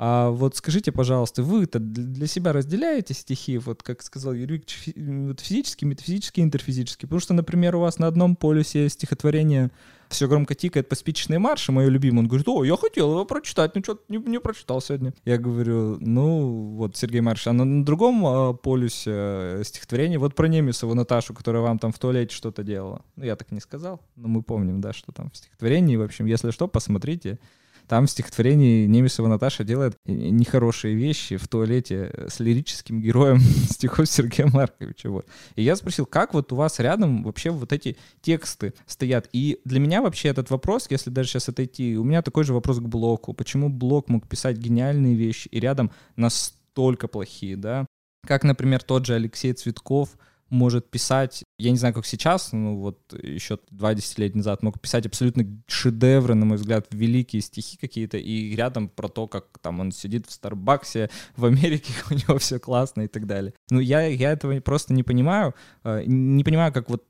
[0.00, 5.84] а вот скажите, пожалуйста, вы-то для себя разделяете стихи, вот как сказал Юрий вот физически,
[5.84, 7.06] метафизически, интерфизически?
[7.06, 9.72] Потому что, например, у вас на одном полюсе стихотворение
[10.08, 12.20] все громко тикает по спичечной марше, мое любимое.
[12.20, 15.12] Он говорит, о, я хотел его прочитать, ну что-то не, не прочитал сегодня.
[15.24, 20.36] Я говорю, ну вот Сергей Марш, а на, на другом э, полюсе э, стихотворение вот
[20.36, 23.02] про Немесову Наташу, которая вам там в туалете что-то делала.
[23.16, 25.96] Ну я так не сказал, но мы помним, да, что там в стихотворении.
[25.96, 27.40] В общем, если что, посмотрите.
[27.88, 34.46] Там в стихотворении Немесова Наташа делает нехорошие вещи в туалете с лирическим героем стихов Сергея
[34.46, 35.08] Марковича.
[35.10, 35.26] Вот.
[35.56, 39.28] И я спросил, как вот у вас рядом вообще вот эти тексты стоят?
[39.32, 42.78] И для меня вообще этот вопрос, если даже сейчас отойти, у меня такой же вопрос
[42.78, 43.32] к Блоку.
[43.32, 47.86] Почему Блок мог писать гениальные вещи и рядом настолько плохие, да?
[48.26, 50.10] Как, например, тот же Алексей Цветков—
[50.50, 55.06] может писать, я не знаю, как сейчас, ну вот еще два десятилетия назад мог писать
[55.06, 59.92] абсолютно шедевры, на мой взгляд, великие стихи какие-то, и рядом про то, как там он
[59.92, 63.52] сидит в Старбаксе в Америке, у него все классно и так далее.
[63.70, 67.04] Ну, я, я этого просто не понимаю, э, не понимаю, как вот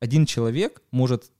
[0.00, 1.30] один человек может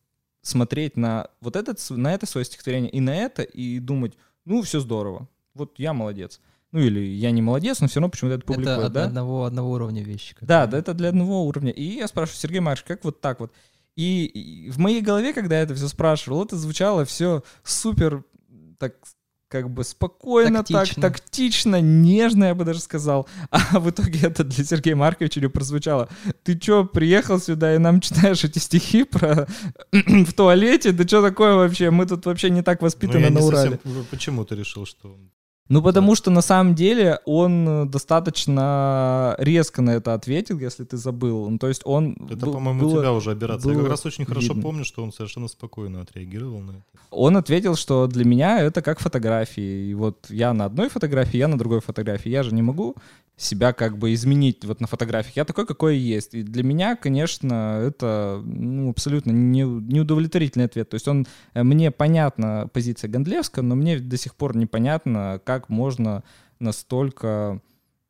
[0.43, 4.15] смотреть на вот этот, на это свое стихотворение и на это, и думать,
[4.45, 6.41] ну, все здорово, вот я молодец
[6.75, 9.05] ну или я не молодец, но все равно почему-то это публикует, это да?
[9.05, 10.35] одного, одного уровня вещи.
[10.41, 11.71] Да, да, это для одного уровня.
[11.71, 13.53] И я спрашиваю, Сергей Маркович, как вот так вот?
[13.95, 18.25] И, и в моей голове, когда я это все спрашивал, это звучало все супер
[18.81, 18.97] так
[19.47, 21.01] как бы спокойно, тактично.
[21.01, 23.29] так тактично, нежно, я бы даже сказал.
[23.51, 26.09] А в итоге это для Сергея Марковича не прозвучало.
[26.43, 29.47] Ты чё, приехал сюда и нам читаешь эти стихи про
[29.93, 30.91] в туалете?
[30.91, 31.91] Да что такое вообще?
[31.91, 33.79] Мы тут вообще не так воспитаны ну, на Урале.
[33.81, 34.07] Совсем...
[34.11, 35.17] Почему ты решил, что
[35.69, 40.99] ну, потому что на самом деле он э, достаточно резко на это ответил, если ты
[40.99, 41.49] забыл.
[41.49, 42.17] Ну, то есть он...
[42.31, 43.73] Это, по-моему, у тебя уже операция.
[43.73, 44.63] Я как раз очень хорошо видно.
[44.63, 46.83] помню, что он совершенно спокойно отреагировал на это.
[47.11, 49.89] Он ответил, что для меня это как фотографии.
[49.89, 52.29] И вот я на одной фотографии, я на другой фотографии.
[52.29, 52.97] Я же не могу
[53.37, 55.37] себя как бы изменить вот на фотографиях.
[55.37, 56.35] Я такой, какой есть.
[56.35, 60.89] И для меня, конечно, это ну, абсолютно не, неудовлетворительный ответ.
[60.91, 65.54] То есть он, э, мне понятна позиция Гондлевска, но мне до сих пор непонятно, как
[65.69, 66.23] можно
[66.59, 67.61] настолько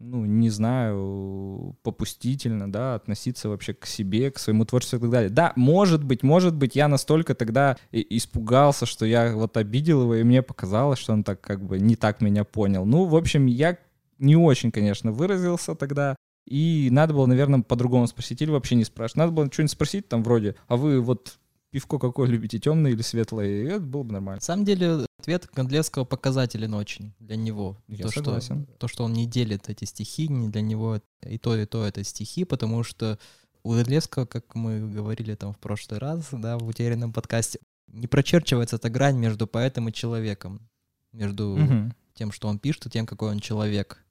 [0.01, 5.31] ну, не знаю, попустительно, да, относиться вообще к себе, к своему творчеству и так далее.
[5.31, 10.23] Да, может быть, может быть, я настолько тогда испугался, что я вот обидел его, и
[10.23, 12.85] мне показалось, что он так как бы не так меня понял.
[12.85, 13.79] Ну, в общем, я
[14.19, 16.17] не очень, конечно, выразился тогда.
[16.47, 19.17] И надо было, наверное, по-другому спросить или вообще не спрашивать.
[19.17, 21.39] Надо было что-нибудь спросить там вроде, а вы вот
[21.71, 23.49] пивко какое любите, темное или светлое?
[23.49, 24.37] И это было бы нормально.
[24.37, 27.79] На самом деле, Ответ Гондлевского показателен очень для него.
[27.89, 28.65] Я то, согласен.
[28.65, 31.83] Что, то, что он не делит эти стихи, не для него и то, и то
[31.83, 33.19] это стихи, потому что
[33.63, 38.77] у Гондлевского, как мы говорили там в прошлый раз, да, в утерянном подкасте, не прочерчивается
[38.77, 40.69] эта грань между поэтом и человеком,
[41.13, 41.95] между Мгм.
[42.13, 44.05] тем, что он пишет, и тем, какой он человек.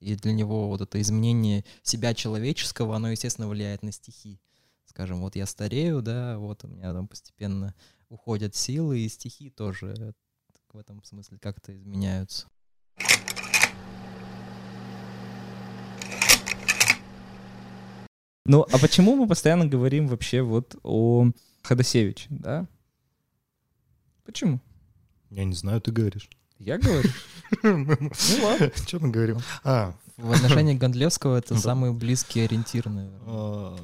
[0.00, 4.40] И для него вот это изменение себя человеческого, оно, естественно, влияет на стихи.
[4.86, 7.76] Скажем, вот я старею, да, вот у меня там постепенно
[8.08, 10.14] уходят силы, и стихи тоже
[10.72, 12.46] в этом смысле как-то изменяются.
[18.44, 21.30] Ну, а почему мы постоянно говорим вообще вот о
[21.62, 22.66] Ходосевиче, да?
[24.24, 24.60] Почему?
[25.30, 26.28] Я не знаю, ты говоришь.
[26.58, 27.08] Я говорю.
[27.62, 28.70] Ну ладно.
[28.86, 29.38] Что мы говорим?
[29.64, 33.78] А, В отношении Гондлевского это самый близкий ориентир, наверное,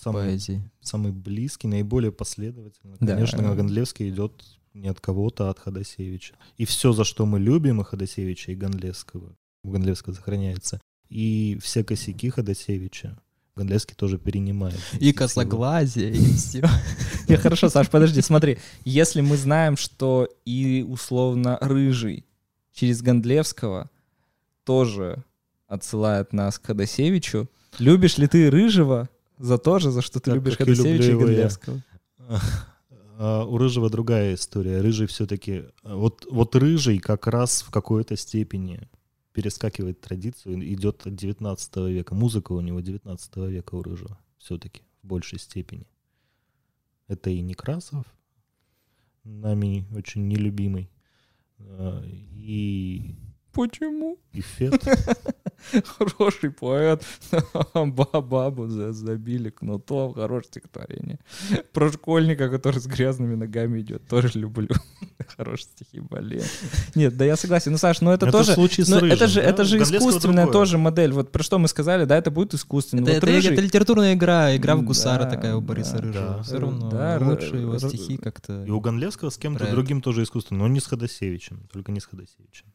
[0.00, 0.70] самый, поэзии.
[0.80, 2.96] самый близкий, наиболее последовательно.
[3.00, 3.14] Да.
[3.14, 4.44] Конечно, Гондлевский идет
[4.80, 6.34] не от кого-то, а от Ходосевича.
[6.56, 10.80] И все, за что мы любим и Ходосевича, и Гондлевского, у Гондлевского сохраняется.
[11.08, 13.18] И все косяки Ходосевича
[13.58, 14.78] Гондлевский тоже перенимает.
[15.00, 16.64] И косоглазие, и все.
[17.28, 18.58] Не, хорошо, Саш, подожди, смотри.
[18.84, 22.24] Если мы знаем, что и условно Рыжий
[22.72, 23.90] через Гондлевского
[24.64, 25.24] тоже
[25.66, 27.48] отсылает нас к Ходосевичу,
[27.80, 31.14] любишь ли ты Рыжего за то же, за что ты любишь Ходосевича и.
[31.14, 31.82] Гондлевского?
[33.20, 34.80] А У Рыжего другая история.
[34.80, 35.64] Рыжий все-таки...
[35.82, 38.88] Вот, вот Рыжий как раз в какой-то степени
[39.32, 42.14] перескакивает традицию, идет от 19 века.
[42.14, 45.88] Музыка у него 19 века у Рыжего все-таки в большей степени.
[47.08, 48.04] Это и Некрасов,
[49.24, 50.88] нами очень нелюбимый,
[51.58, 53.16] а, и,
[53.58, 54.18] Почему?
[54.32, 54.84] и Фет.
[55.98, 57.02] Хороший поэт.
[57.74, 60.14] Ба- Бабу за- забили кнутом.
[60.14, 61.18] Хорошее стихотворение.
[61.72, 64.06] Про школьника, который с грязными ногами идет.
[64.06, 64.68] Тоже люблю.
[65.36, 66.42] Хорошие стихи, блин.
[66.94, 67.72] Нет, да я согласен.
[67.72, 68.54] Ну, Саш, ну это, тоже...
[68.54, 69.48] случай с Ну, Рыжим, это же, да?
[69.48, 70.52] это же искусственная другое.
[70.52, 71.12] тоже модель.
[71.12, 73.00] Вот про что мы сказали, да, это будет искусственно.
[73.00, 75.98] Это, Вот это- Рыжий- это литературная игра, игра в гусара Да, такая у Бориса да,
[76.02, 76.26] Рыжего.
[76.36, 76.42] да.
[76.44, 78.64] Все равно Да, лучше р- его р- стихи как-то...
[78.64, 79.74] И у Гондлевского с кем-то Про это.
[79.74, 82.66] другим тоже искусственно, но не с Ходосевичем, только не с Ходосевичем.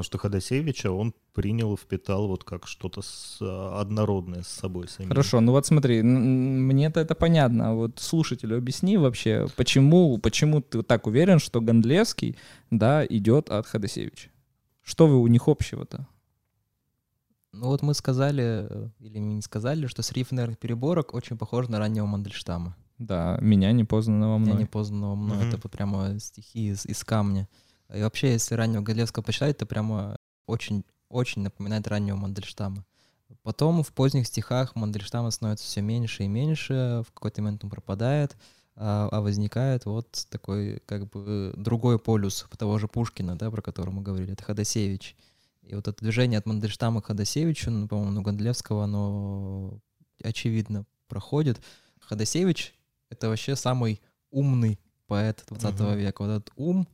[0.00, 5.10] Потому что Ходосевича он принял, впитал вот как что-то с- а, однородное с собой самим.
[5.10, 7.68] Хорошо, ну вот смотри, мне-то это понятно.
[7.68, 12.38] а Вот слушателю объясни вообще, почему, почему ты так уверен, что Гондлевский,
[12.70, 14.30] да, идет от Ходосевича?
[14.82, 16.06] Что вы у них общего-то?
[17.52, 21.78] Ну вот мы сказали, э, или мы не сказали, что сриф переборок очень похож на
[21.78, 22.74] раннего Мандельштама.
[22.96, 24.62] Да, меня непознанного «Меня мной.
[24.62, 25.36] непознанного мной».
[25.36, 25.48] Мгм.
[25.48, 27.48] Это вот прямо стихи из, из камня.
[27.94, 32.84] И вообще, если раннего Галевского почитать, это прямо очень, очень напоминает раннего Мандельштама.
[33.42, 38.36] Потом в поздних стихах Мандельштама становится все меньше и меньше, в какой-то момент он пропадает,
[38.76, 43.90] а, а возникает вот такой как бы другой полюс того же Пушкина, да, про который
[43.90, 45.16] мы говорили, это Ходосевич.
[45.62, 49.78] И вот это движение от Мандельштама к Ходосевичу, ну, по-моему, у Гондлевского, оно
[50.22, 51.60] очевидно проходит.
[52.00, 52.74] Ходосевич—
[53.10, 54.00] это вообще самый
[54.30, 55.98] умный поэт 20 Мгм.
[55.98, 56.22] века.
[56.22, 56.88] Вот этот ум,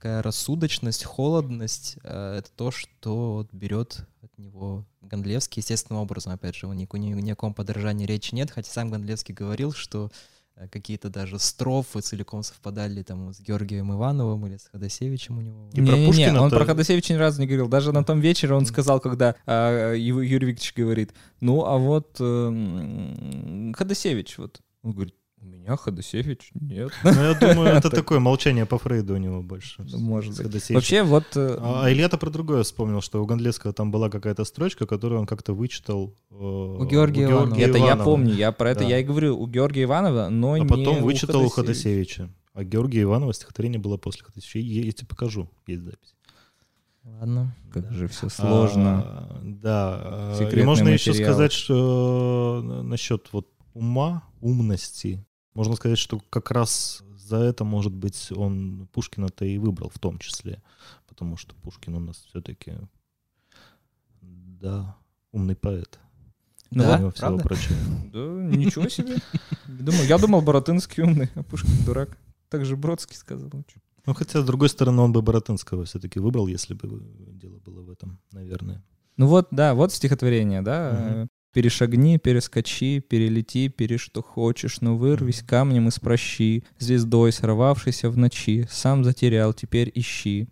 [0.00, 6.32] такая рассудочность, холодность э,— это то, что берет от него Гондлевский естественным образом.
[6.32, 10.10] Опять же, ни, ни, ни о каком подражании речи нет, хотя сам Гондлевский говорил, что
[10.56, 15.68] э, какие-то даже строфы целиком совпадали там с Георгием Ивановым или с Ходосевичем у него.
[15.74, 17.68] И про Не-не-не, Пушкина-то- он про Ходосевича ни разу не говорил.
[17.68, 22.16] Даже на том вечере он сказал, когда а, Ю- Юрий Викторович говорит, ну, а вот
[22.20, 24.62] эм, Ходосевич, вот.
[24.82, 26.92] Он говорит, у меня Ходосевич нет.
[27.02, 27.94] Ну, я думаю, это Так.
[28.00, 29.82] такое молчание по Фрейду у него больше.
[29.90, 30.70] Ну, может быть.
[30.70, 31.24] Вообще, вот...
[31.34, 35.20] э, А а Илья-то про другое вспомнил, что у Гондлевского там была какая-то строчка, которую
[35.20, 37.56] он как-то вычитал э, у Георгия Иванова.
[37.58, 38.86] Это я помню, я про это Да.
[38.86, 42.28] я и говорю у Георгия Иванова, но А не потом у вычитал у Ходосевича.
[42.52, 44.58] А Георгия Иванова стихотворение было после Ходосевича.
[44.58, 46.14] Я, тебе покажу, есть запись.
[47.02, 47.56] Ладно.
[47.72, 49.02] Как же все сложно.
[49.06, 50.00] А, да.
[50.38, 51.32] а, И можно еще материалы.
[51.32, 57.92] сказать, что э, насчет вот ума, умности, можно сказать, что как раз за это, может
[57.92, 60.62] быть, он Пушкина-то и выбрал в том числе.
[61.06, 62.74] Потому что Пушкин у нас все-таки,
[64.20, 64.96] да,
[65.32, 65.98] умный поэт.
[66.70, 66.96] Ну Да?
[66.96, 67.42] Всего правда?
[67.42, 67.76] прочего.
[68.12, 68.18] Да,
[68.56, 69.16] ничего себе.
[69.66, 72.16] Думал, я думал, Боротынский умный, а Пушкин дурак.
[72.48, 73.50] Так же Бродский сказал.
[74.06, 77.00] Ну, хотя, с другой стороны, он бы Боротынского все-таки выбрал, если бы
[77.32, 78.82] дело было в этом, наверное.
[79.16, 80.92] Ну вот, да, вот стихотворение, да.
[80.92, 81.28] Мгм.
[81.52, 88.68] Перешагни, перескочи, перелети, пере что хочешь, но вырвись камнем из прощи, звездой, сорвавшейся в ночи,
[88.70, 90.48] сам затерял, теперь ищи.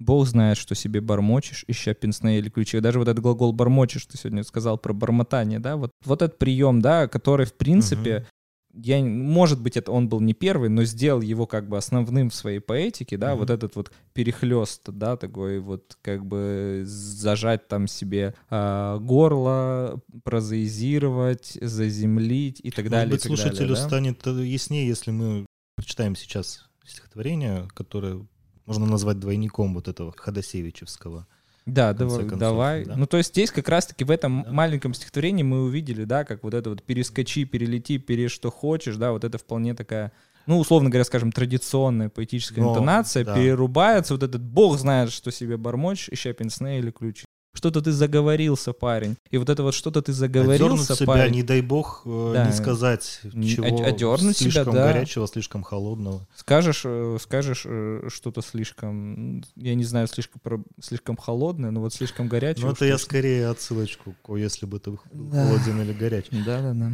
[0.00, 2.80] Бог знает, что себе бормочешь, ища пенсне или ключи.
[2.80, 6.80] Даже вот этот глагол бормочешь, ты сегодня сказал про бормотание, да, вот, вот этот прием,
[6.80, 8.26] да, который, в принципе,
[8.74, 12.34] я, может быть, это он был не первый, но сделал его как бы основным в
[12.34, 13.36] своей поэтике, да, mm-hmm.
[13.36, 21.58] вот этот вот перехлест, да, такой вот как бы зажать там себе э, горло, прозаизировать,
[21.60, 23.12] заземлить и так может далее.
[23.12, 23.88] Быть, так слушателю далее, да?
[23.88, 28.26] станет э, яснее, если мы прочитаем сейчас стихотворение, которое
[28.66, 31.26] можно назвать двойником вот этого Ходосевичевского.
[31.66, 32.84] Да, давай, концов, давай.
[32.84, 32.96] Да?
[32.96, 34.52] Ну, то есть здесь как раз-таки в этом да.
[34.52, 39.12] маленьком стихотворении мы увидели, да, как вот это вот перескочи, перелети, пере что хочешь, да,
[39.12, 40.12] вот это вполне такая,
[40.46, 43.34] ну, условно говоря, скажем, традиционная поэтическая Но, интонация, да.
[43.34, 47.24] перерубается вот этот бог знает, что себе бормочь, ища пенсне или ключи.
[47.60, 49.18] Что-то ты заговорился, парень.
[49.30, 51.34] И вот это вот что-то ты заговорился, Одернуть себя, парень.
[51.34, 52.46] не дай бог, э, да.
[52.46, 54.92] не сказать чего Одернуть слишком себя, да.
[54.94, 56.26] горячего, слишком холодного.
[56.34, 62.28] Скажешь, э, скажешь э, что-то слишком, я не знаю, слишком, слишком холодное, но вот слишком
[62.28, 62.64] горячее.
[62.64, 65.44] Ну это я скорее отсылочку, если бы ты да.
[65.44, 66.42] холоден или горячий.
[66.42, 66.92] Да-да-да.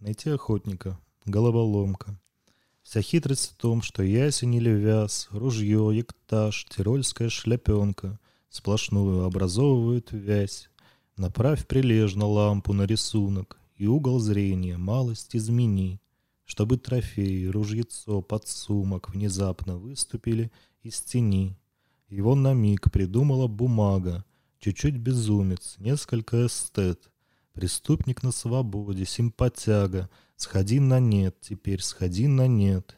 [0.00, 2.18] Найти охотника, головоломка.
[2.96, 10.70] Вся хитрость в том, что ясень или вяз, ружье, ектаж, тирольская шляпенка сплошную образовывают вязь.
[11.18, 16.00] Направь прилежно лампу на рисунок и угол зрения малость измени,
[16.46, 20.50] чтобы трофеи, ружьецо, подсумок внезапно выступили
[20.82, 21.58] из тени.
[22.08, 24.24] Его на миг придумала бумага,
[24.58, 27.10] чуть-чуть безумец, несколько эстет,
[27.56, 32.96] преступник на свободе, симпатяга— Сходи на нет, теперь сходи на нет.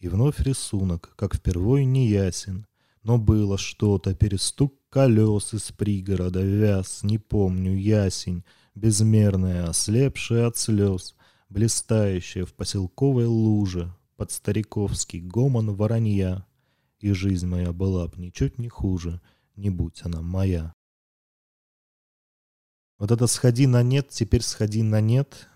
[0.00, 2.66] И вновь рисунок, как впервой не ясен.
[3.04, 8.44] Но было что-то, перестук колес из пригорода, вяз, не помню, ясень,
[8.74, 11.14] безмерная, ослепшая от слез,
[11.48, 16.44] блистающая в поселковой луже, под стариковский гомон воронья.
[16.98, 19.20] И жизнь моя была б ничуть не хуже,
[19.54, 20.74] не будь она моя.
[23.00, 25.48] Вот это «сходи на нет, теперь сходи на нет»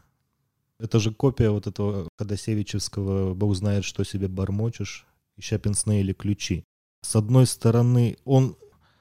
[0.80, 6.64] Это же копия вот этого Ходосевичевского «Бог знает, что себе бормочешь», ища пенсне или ключи.
[7.02, 8.56] С одной стороны, он,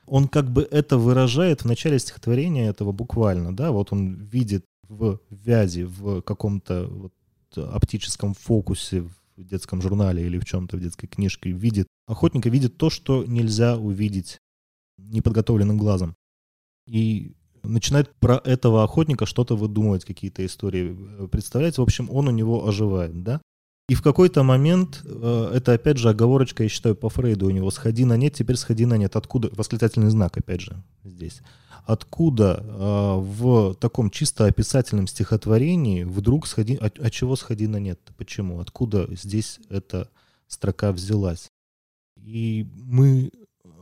[0.05, 5.19] он как бы это выражает в начале стихотворения этого буквально, да, вот он видит в
[5.29, 7.13] вязи, в каком-то вот
[7.55, 12.89] оптическом фокусе в детском журнале или в чем-то в детской книжке, видит, охотника видит то,
[12.89, 14.37] что нельзя увидеть
[14.97, 16.13] неподготовленным глазом.
[16.85, 21.77] И начинает про этого охотника что-то выдумывать, какие-то истории э, представлять.
[21.77, 23.41] В общем, он у него оживает, да?
[23.89, 27.69] И в какой-то момент, э, это опять же оговорочка, я считаю, по Фрейду у него,
[27.71, 29.15] сходи на нет, теперь сходи на нет.
[29.15, 31.41] Откуда, восклицательный знак, опять же, здесь.
[31.85, 37.99] Откуда э, в таком чисто описательном стихотворении вдруг сходи, от, от чего сходи на нет?
[38.17, 38.61] Почему?
[38.61, 40.09] Откуда здесь эта
[40.47, 41.49] строка взялась?
[42.15, 43.31] И мы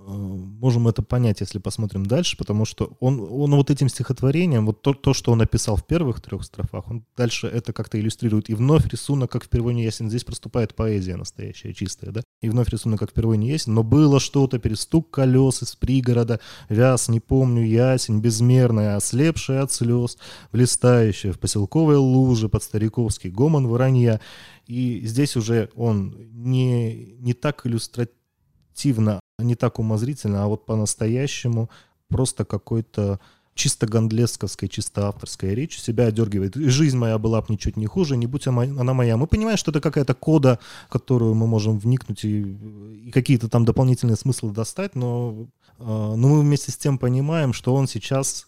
[0.08, 4.94] можем это понять, если посмотрим дальше, потому что он, он вот этим стихотворением, вот то,
[4.94, 8.50] то, что он написал в первых трех строфах, он дальше это как-то иллюстрирует.
[8.50, 10.10] И вновь рисунок, как впервые не ясен.
[10.10, 12.22] Здесь проступает поэзия настоящая, чистая, да?
[12.42, 13.74] И вновь рисунок, как впервые не ясен.
[13.74, 20.18] Но было что-то, перестук колес из пригорода, вяз, не помню, ясень, безмерная, ослепшая от слез,
[20.52, 24.20] блистающая в поселковой луже под стариковский гомон воронья.
[24.68, 31.70] И здесь уже он не, не так иллюстративно не так умозрительно, а вот по-настоящему
[32.08, 33.20] просто какой-то
[33.54, 36.56] чисто гандлесковской, чисто авторская речь себя одергивает.
[36.56, 39.18] И жизнь моя была бы ничуть не хуже, не будь она моя.
[39.18, 44.16] Мы понимаем, что это какая-то кода, которую мы можем вникнуть и, и какие-то там дополнительные
[44.16, 48.48] смыслы достать, но, э, но мы вместе с тем понимаем, что он сейчас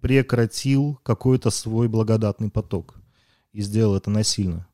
[0.00, 2.96] прекратил какой-то свой благодатный поток
[3.52, 4.66] и сделал это насильно.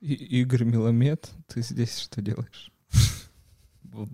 [0.00, 2.72] И, Игорь Миломет, ты здесь что делаешь?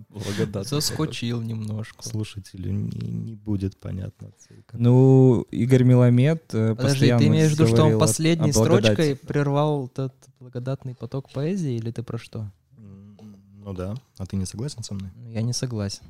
[0.09, 0.69] Благодатный.
[0.69, 2.07] Заскочил немножко.
[2.07, 4.31] Слушателю не, не будет понятно.
[4.73, 10.13] Ну, Игорь Миломет э, Подожди, ты имеешь в виду, что он последней строчкой прервал этот
[10.39, 12.51] благодатный поток поэзии, или ты про что?
[12.77, 13.95] Ну да.
[14.17, 15.09] А ты не согласен со мной?
[15.29, 16.03] Я не согласен.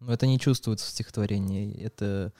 [0.00, 1.74] Но это не чувствуется в стихотворении.
[1.80, 2.32] Это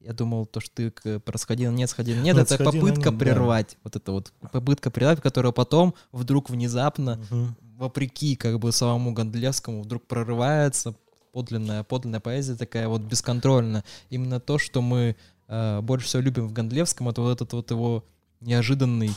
[0.00, 3.70] я думал, то, что ты про сходил, нет, сходил, нет, ну, это попытка нет, прервать.
[3.72, 3.78] Да.
[3.84, 9.82] Вот это вот попытка прервать, которая потом вдруг внезапно угу вопреки как бы самому Гондлевскому
[9.82, 10.96] вдруг прорывается
[11.32, 13.84] подлинная, подлинная поэзия такая вот бесконтрольная.
[14.10, 15.16] Именно то, что мы
[15.46, 18.04] э, больше всего любим в Гондлевском, это вот этот вот его
[18.40, 19.12] неожиданный,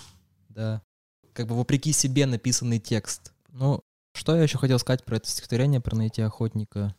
[0.49, 0.83] да,
[1.33, 3.33] как бы вопреки себе написанный текст.
[3.49, 3.81] Ну,
[4.13, 6.95] что я еще хотел сказать про это стихотворение, про найти охотника?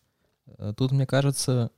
[0.58, 1.70] Э, тут, мне кажется,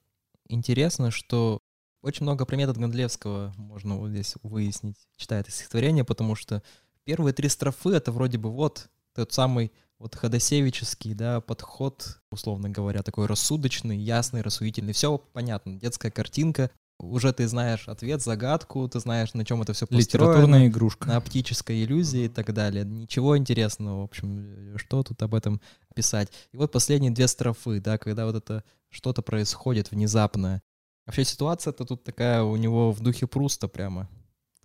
[0.49, 1.61] интересно, что
[2.01, 6.63] очень много примет от Гондлевского можно вот здесь выяснить, читая это стихотворение, потому что
[7.05, 13.03] первые три строфы— это вроде бы вот тот самый вот ходосевический, да, подход, условно говоря,
[13.03, 14.93] такой рассудочный, ясный, рассудительный.
[14.93, 19.87] Все понятно, детская картинка, уже ты знаешь ответ, загадку, ты знаешь, на чем это все
[19.87, 20.05] построено.
[20.05, 21.09] Литературная игрушка.
[21.09, 22.85] На оптической иллюзии и так далее.
[22.85, 25.61] Ничего интересного, в общем, что тут об этом
[25.95, 26.31] писать.
[26.53, 30.63] И вот последние две строфы, да, когда вот это что-то происходит внезапно.
[31.07, 34.09] Вообще ситуация-то тут такая у него в духе Пруста прямо.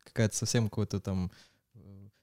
[0.04, 1.32] Какая-то совсем какое-то там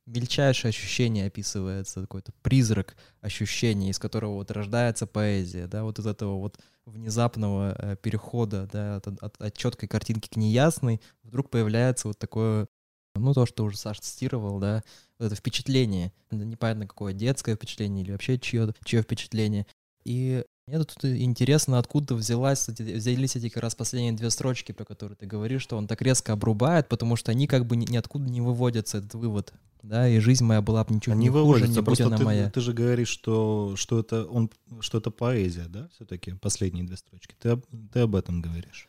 [0.07, 6.38] мельчайшее ощущение описывается, какой-то призрак ощущения, из которого вот рождается поэзия, да, вот из этого
[6.38, 12.18] вот внезапного э, перехода, да, от, от, от четкой картинки к неясной, вдруг появляется вот
[12.18, 12.68] такое,
[13.16, 14.82] ну, то, что уже Саш цитировал, да,
[15.18, 19.66] вот это впечатление, непонятно какое, детское впечатление или вообще чье, чье впечатление.
[20.07, 25.16] И мне тут интересно, откуда взялась, взялись эти как раз последние две строчки, про которые
[25.16, 28.40] ты говоришь, что он так резко обрубает, потому что они как бы ни, ниоткуда не
[28.40, 29.52] выводятся, этот вывод
[29.82, 32.50] да, и жизнь моя была бы ничего Они не хуже, не будь она ты, моя.
[32.50, 34.50] Ты же говоришь, что, что, это, он,
[34.80, 37.34] что это поэзия, да, все-таки, последние две строчки.
[37.40, 37.61] Ты,
[37.92, 38.88] ты об этом говоришь.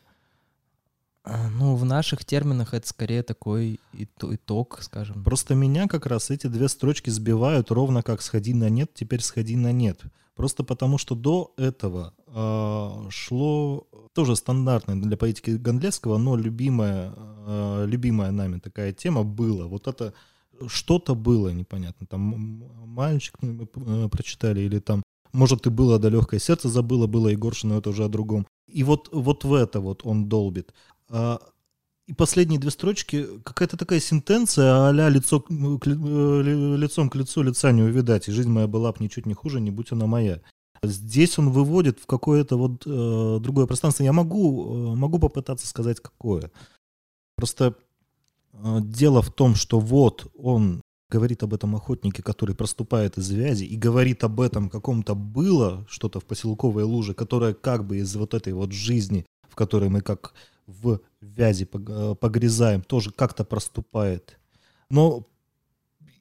[1.30, 5.22] А, ну, в наших терминах это скорее такой итог, скажем.
[5.22, 9.56] Просто меня как раз эти две строчки сбивают ровно как «сходи на нет», теперь «сходи
[9.56, 10.00] на нет».
[10.34, 17.84] Просто потому, что до этого э, шло тоже стандартное для поэтики Гондлевского, но любимая, э,
[17.86, 19.66] любимая нами такая тема была.
[19.66, 20.14] Вот это
[20.68, 22.06] что-то было непонятно.
[22.06, 25.02] Там мальчик мы э, прочитали, или там,
[25.32, 28.46] может, и было да легкое сердце забыло, было Егоршина, но это уже о другом.
[28.68, 30.72] И вот, вот в это вот он долбит.
[31.08, 31.40] А,
[32.06, 36.42] и последние две строчки, какая-то такая сентенция, а лицо, к, э,
[36.76, 39.70] лицом к лицу лица не увидать, и жизнь моя была бы ничуть не хуже, не
[39.70, 40.40] будь она моя.
[40.82, 44.04] Здесь он выводит в какое-то вот э, другое пространство.
[44.04, 46.50] Я могу, э, могу попытаться сказать, какое.
[47.36, 47.74] Просто
[48.52, 50.80] а, дело в том, что вот он
[51.10, 56.20] говорит об этом охотнике, который проступает из вязи, и говорит об этом каком-то было что-то
[56.20, 60.34] в поселковой луже, которое как бы из вот этой вот жизни, в которой мы как
[60.68, 64.38] в вязи э, погрязаем, тоже как-то проступает.
[64.90, 65.26] Но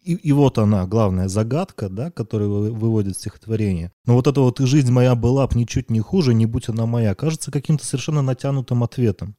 [0.03, 3.91] и, и вот она, главная загадка, да, которую выводит стихотворение.
[4.05, 6.85] Но вот эта вот и жизнь моя была б ничуть не хуже, не будь она
[6.85, 9.35] моя, кажется каким-то совершенно натянутым ответом,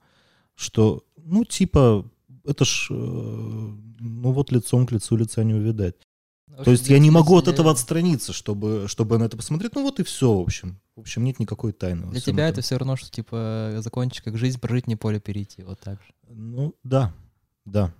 [0.54, 2.04] что, ну, типа,
[2.44, 5.94] это ж, э, ну вот лицом к лицу лица не увидать.
[6.48, 9.74] Ну, То есть я не могу от этого отстраниться, чтобы, чтобы на это посмотреть.
[9.74, 10.80] Ну вот и все, в общем.
[10.98, 12.10] В общем, нет никакой тайны.
[12.10, 12.54] Для тебя этом.
[12.54, 16.12] это все равно, что типа закончить как жизнь, прожить не поле перейти, вот так же.
[16.28, 17.14] Ну да,
[17.64, 17.94] да.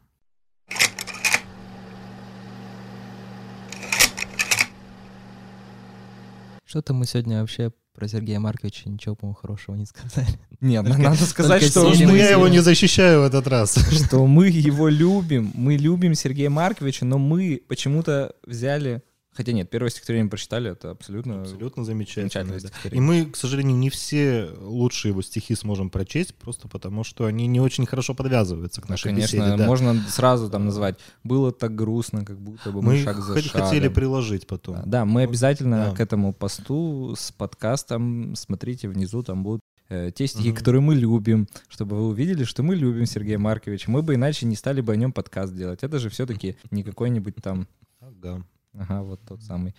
[6.64, 10.26] Что-то мы сегодня вообще про Сергея Марковича ничего, по-моему, хорошего не сказали.
[10.60, 11.94] Нет, только, надо сказать, что...
[11.94, 13.76] Что я его не защищаю в этот раз.
[13.92, 15.52] Что мы его любим.
[15.54, 19.04] Мы любим Сергея Марковича, но мы почему-то взяли
[19.38, 22.58] Хотя нет, первое стихотворение прочитали, это абсолютно, абсолютно замечательно.
[22.58, 22.88] Да.
[22.90, 27.46] И мы, к сожалению, не все лучшие его стихи сможем прочесть, просто потому что они
[27.46, 29.56] не очень хорошо подвязываются к нашей ну, конечно, беседе.
[29.56, 29.64] Да.
[29.64, 33.42] можно сразу там назвать «Было так грустно, как будто бы мы, мы шаг за х-
[33.42, 33.68] шагом».
[33.68, 34.74] хотели приложить потом.
[34.74, 35.94] Да, да мы обязательно да.
[35.94, 40.58] к этому посту с подкастом, смотрите внизу, там будут э, те стихи, угу.
[40.58, 43.88] которые мы любим, чтобы вы увидели, что мы любим Сергея Марковича.
[43.88, 45.84] Мы бы иначе не стали бы о нем подкаст делать.
[45.84, 47.68] Это же все-таки не какой-нибудь там...
[48.00, 48.44] Ага.
[48.78, 49.74] Ага, вот тот самый.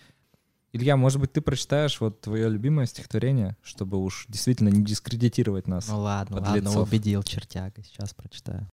[0.72, 5.88] Илья, может быть, ты прочитаешь вот твое любимое стихотворение, чтобы уж действительно не дискредитировать нас.
[5.88, 6.76] Ну ладно, подлецов.
[6.76, 8.68] ладно, убедил чертяга, сейчас прочитаю.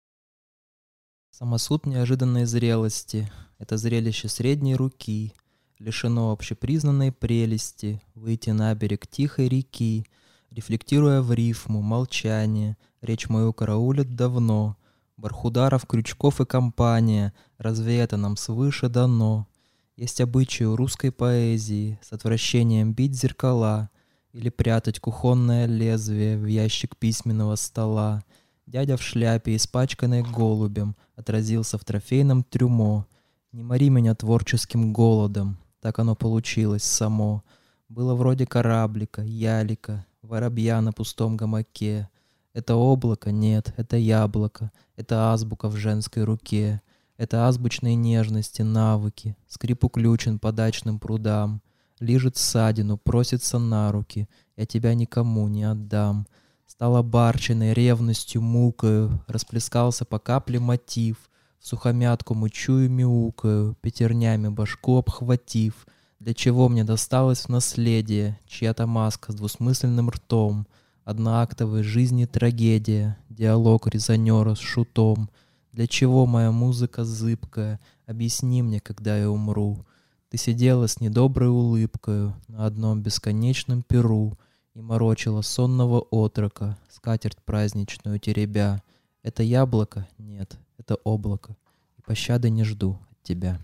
[1.32, 5.34] Самосуд неожиданной зрелости— это зрелище средней руки,
[5.80, 10.06] лишено общепризнанной прелести, выйти на берег тихой реки,
[10.50, 14.78] рефлектируя в рифму, молчание, речь мою караулит давно,
[15.18, 19.48] Бархударов, Крючков и компания, разве это нам свыше дано?
[19.96, 23.90] Есть обычай у русской поэзии с отвращением бить зеркала
[24.34, 28.22] или прятать кухонное лезвие в ящик письменного стола.
[28.66, 33.06] Дядя в шляпе, испачканной голубем, отразился в трофейном трюмо.
[33.54, 37.46] Не мори меня творческим голодом, так оно получилось само.
[37.88, 42.10] Было вроде кораблика, ялика, воробья на пустом гамаке.
[42.52, 43.32] Это облако?
[43.32, 46.82] Нет, это яблоко, это азбука в женской руке—
[47.18, 51.62] это азбучные нежности, навыки, скрипу ключен по дачным прудам,
[52.00, 56.28] Лижет ссадину, просится на руки, я тебя никому не отдам.
[56.68, 61.16] Стала барчиной, ревностью мукою, расплескался по капле мотив,
[61.58, 65.88] в сухомятку мучую мяукаю, пятернями башку обхватив.
[66.20, 68.40] Для чего мне досталось в наследие?
[68.46, 70.68] Чья-то маска с двусмысленным ртом,
[71.06, 75.30] Одноактовой жизни трагедия, диалог резонера с шутом—
[75.76, 77.82] для чего моя музыка зыбкая?
[78.06, 79.86] Объясни мне, когда я умру.
[80.30, 84.40] Ты сидела с недоброй улыбкою на одном бесконечном перу
[84.74, 88.82] и морочила сонного отрока, скатерть праздничную теребя.
[89.22, 90.08] Это яблоко?
[90.18, 91.58] Нет, это облако.
[91.98, 93.60] И пощады не жду от тебя.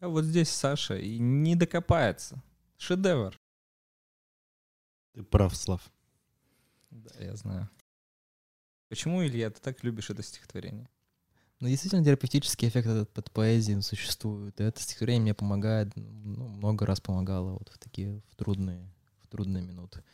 [0.00, 2.42] А вот здесь Саша и не докопается.
[2.76, 3.34] Шедевр.
[5.14, 5.90] Ты прав, Слав.
[6.90, 7.70] Да, я знаю.
[8.88, 10.88] Почему, Илья, ты так любишь это стихотворение?
[11.60, 14.60] Ну, действительно, терапевтический эффект этот под поэзией существует.
[14.60, 18.88] Это стихотворение мне помогает, ну, много раз помогало вот в такие в трудные,
[19.22, 20.04] в трудные минуты.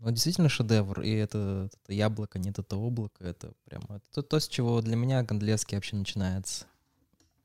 [0.00, 4.40] Ну, действительно шедевр, и это, это яблоко, нет, это облако, это прямо это то, то,
[4.40, 6.66] с чего для меня Гондлевский вообще начинается.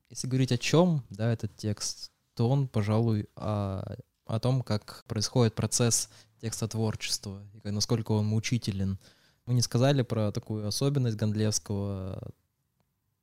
[0.10, 5.54] Если говорить о чем, да, этот текст, то он, пожалуй, о, о том, как происходит
[5.54, 6.10] процесс
[6.42, 9.00] текстотворчества, и насколько он мучителен.
[9.46, 12.32] Мы не сказали про такую особенность Гондлевского,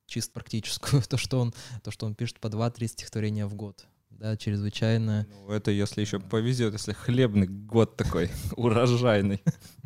[0.07, 1.53] чисто практическую, то, что он,
[1.83, 3.87] то, что он пишет по 2-3 стихотворения в год.
[4.11, 5.27] Да, чрезвычайно.
[5.29, 9.43] Ну, это если еще повезет, если хлебный год такой, урожайный.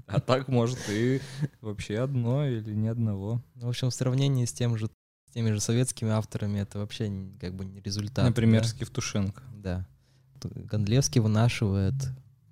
[0.06, 1.20] А так, может, и
[1.60, 3.42] вообще одно или ни одного.
[3.54, 4.88] Ну, в общем, в сравнении с тем же
[5.28, 7.10] с теми же советскими авторами это вообще
[7.40, 8.24] как бы не результат.
[8.24, 8.68] Например, да?
[8.68, 9.42] Скифтушенко.
[9.54, 9.86] Да.
[10.42, 11.94] Гондлевский вынашивает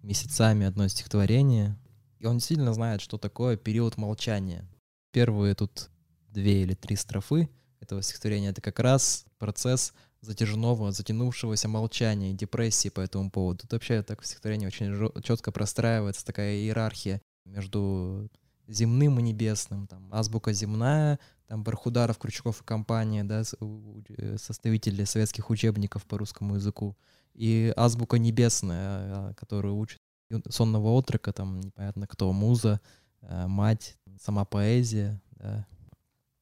[0.02, 1.78] месяцами одно стихотворение,
[2.24, 4.66] и он действительно знает, что такое период молчания.
[5.12, 5.90] Первые тут
[6.28, 7.50] две или три строфы
[7.80, 13.60] этого стихотворения— это как раз процесс затяжного, затянувшегося молчания и депрессии по этому поводу.
[13.60, 18.30] Тут вообще так в стихотворении очень четко простраивается такая иерархия между
[18.68, 19.86] земным и небесным.
[19.86, 26.54] Там азбука земная, там Бархударов, Крючков и компания, да, э, составители советских учебников по русскому
[26.54, 26.96] языку.
[27.34, 30.00] И азбука небесная, а, которую учат
[30.48, 32.80] сонного отрока, там непонятно кто, муза,
[33.22, 35.66] э, мать, сама поэзия, да.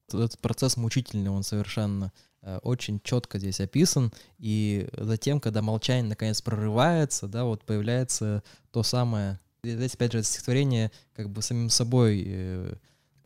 [0.09, 2.11] Этот процесс мучительный, он совершенно
[2.45, 8.83] Э, очень четко здесь описан, и затем, когда молчание наконец прорывается, да, вот появляется то
[8.83, 12.75] самое, здесь опять же это стихотворение как бы самим собой э,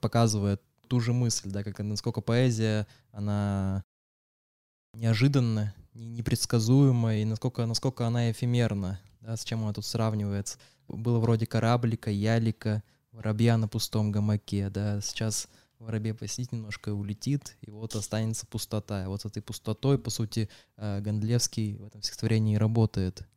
[0.01, 3.83] показывает ту же мысль, да, как насколько поэзия, она
[4.93, 10.57] неожиданна, непредсказуема, и насколько, насколько она эфемерна, да, с чем она тут сравнивается.
[10.87, 15.49] Было вроде кораблика, ялика, воробья на пустом гамаке, да, сейчас
[15.79, 19.03] воробей посидит немножко улетит, и вот останется пустота.
[19.03, 23.27] И вот с этой пустотой, по сути, э, Гондлевский в этом стихотворении работает.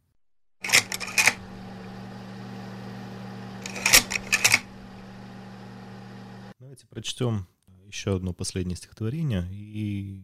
[6.60, 7.48] Давайте прочтем
[7.84, 10.22] еще одно последнее стихотворение, и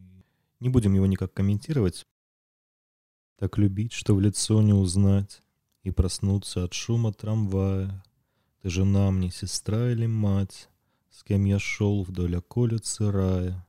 [0.60, 2.04] не будем его никак комментировать.
[3.36, 5.42] Так любить, что в лицо не узнать,
[5.86, 8.02] и проснуться от шума трамвая.
[8.60, 10.68] Ты жена мне, сестра или мать,
[11.10, 13.64] с кем я шел вдоль околицы рая.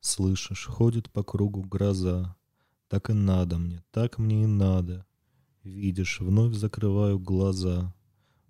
[0.00, 2.34] Слышишь, ходит по кругу гроза.
[2.88, 5.06] Так и надо мне, так мне и надо.
[5.62, 7.94] Видишь, вновь закрываю глаза,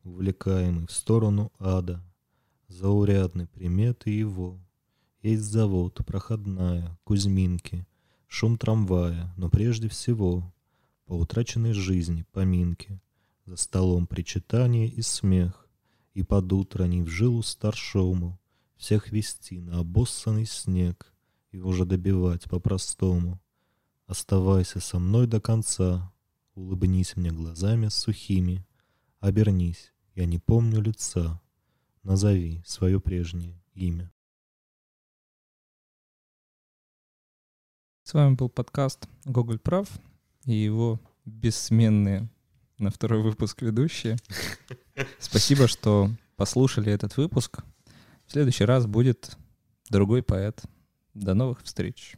[0.02, 2.02] Увлекаемый в сторону ада.
[2.68, 4.58] Заурядны приметы его.
[5.20, 7.86] Есть завод, проходная, Кузьминки,
[8.28, 10.53] Шум трамвая, но прежде всего
[11.06, 13.00] По утраченной жизни поминки,
[13.44, 15.68] За столом причитание и смех,
[16.14, 18.40] и под утро не в жилу старшому
[18.76, 21.12] Всех вести на обоссанный снег
[21.50, 23.38] И уже добивать по-простому.
[24.06, 26.12] Оставайся со мной до конца,
[26.54, 28.66] Улыбнись мне глазами сухими,
[29.20, 31.42] Обернись, я не помню лица,
[32.02, 34.10] Назови свое прежнее имя.
[38.04, 39.88] С вами был подкаст «Гоголь прав»
[40.44, 42.28] и его бессменные
[42.78, 44.16] на второй выпуск ведущие.
[45.18, 47.60] Спасибо, что послушали этот выпуск.
[48.26, 49.36] В следующий раз будет
[49.90, 50.62] другой поэт.
[51.14, 52.16] До новых встреч.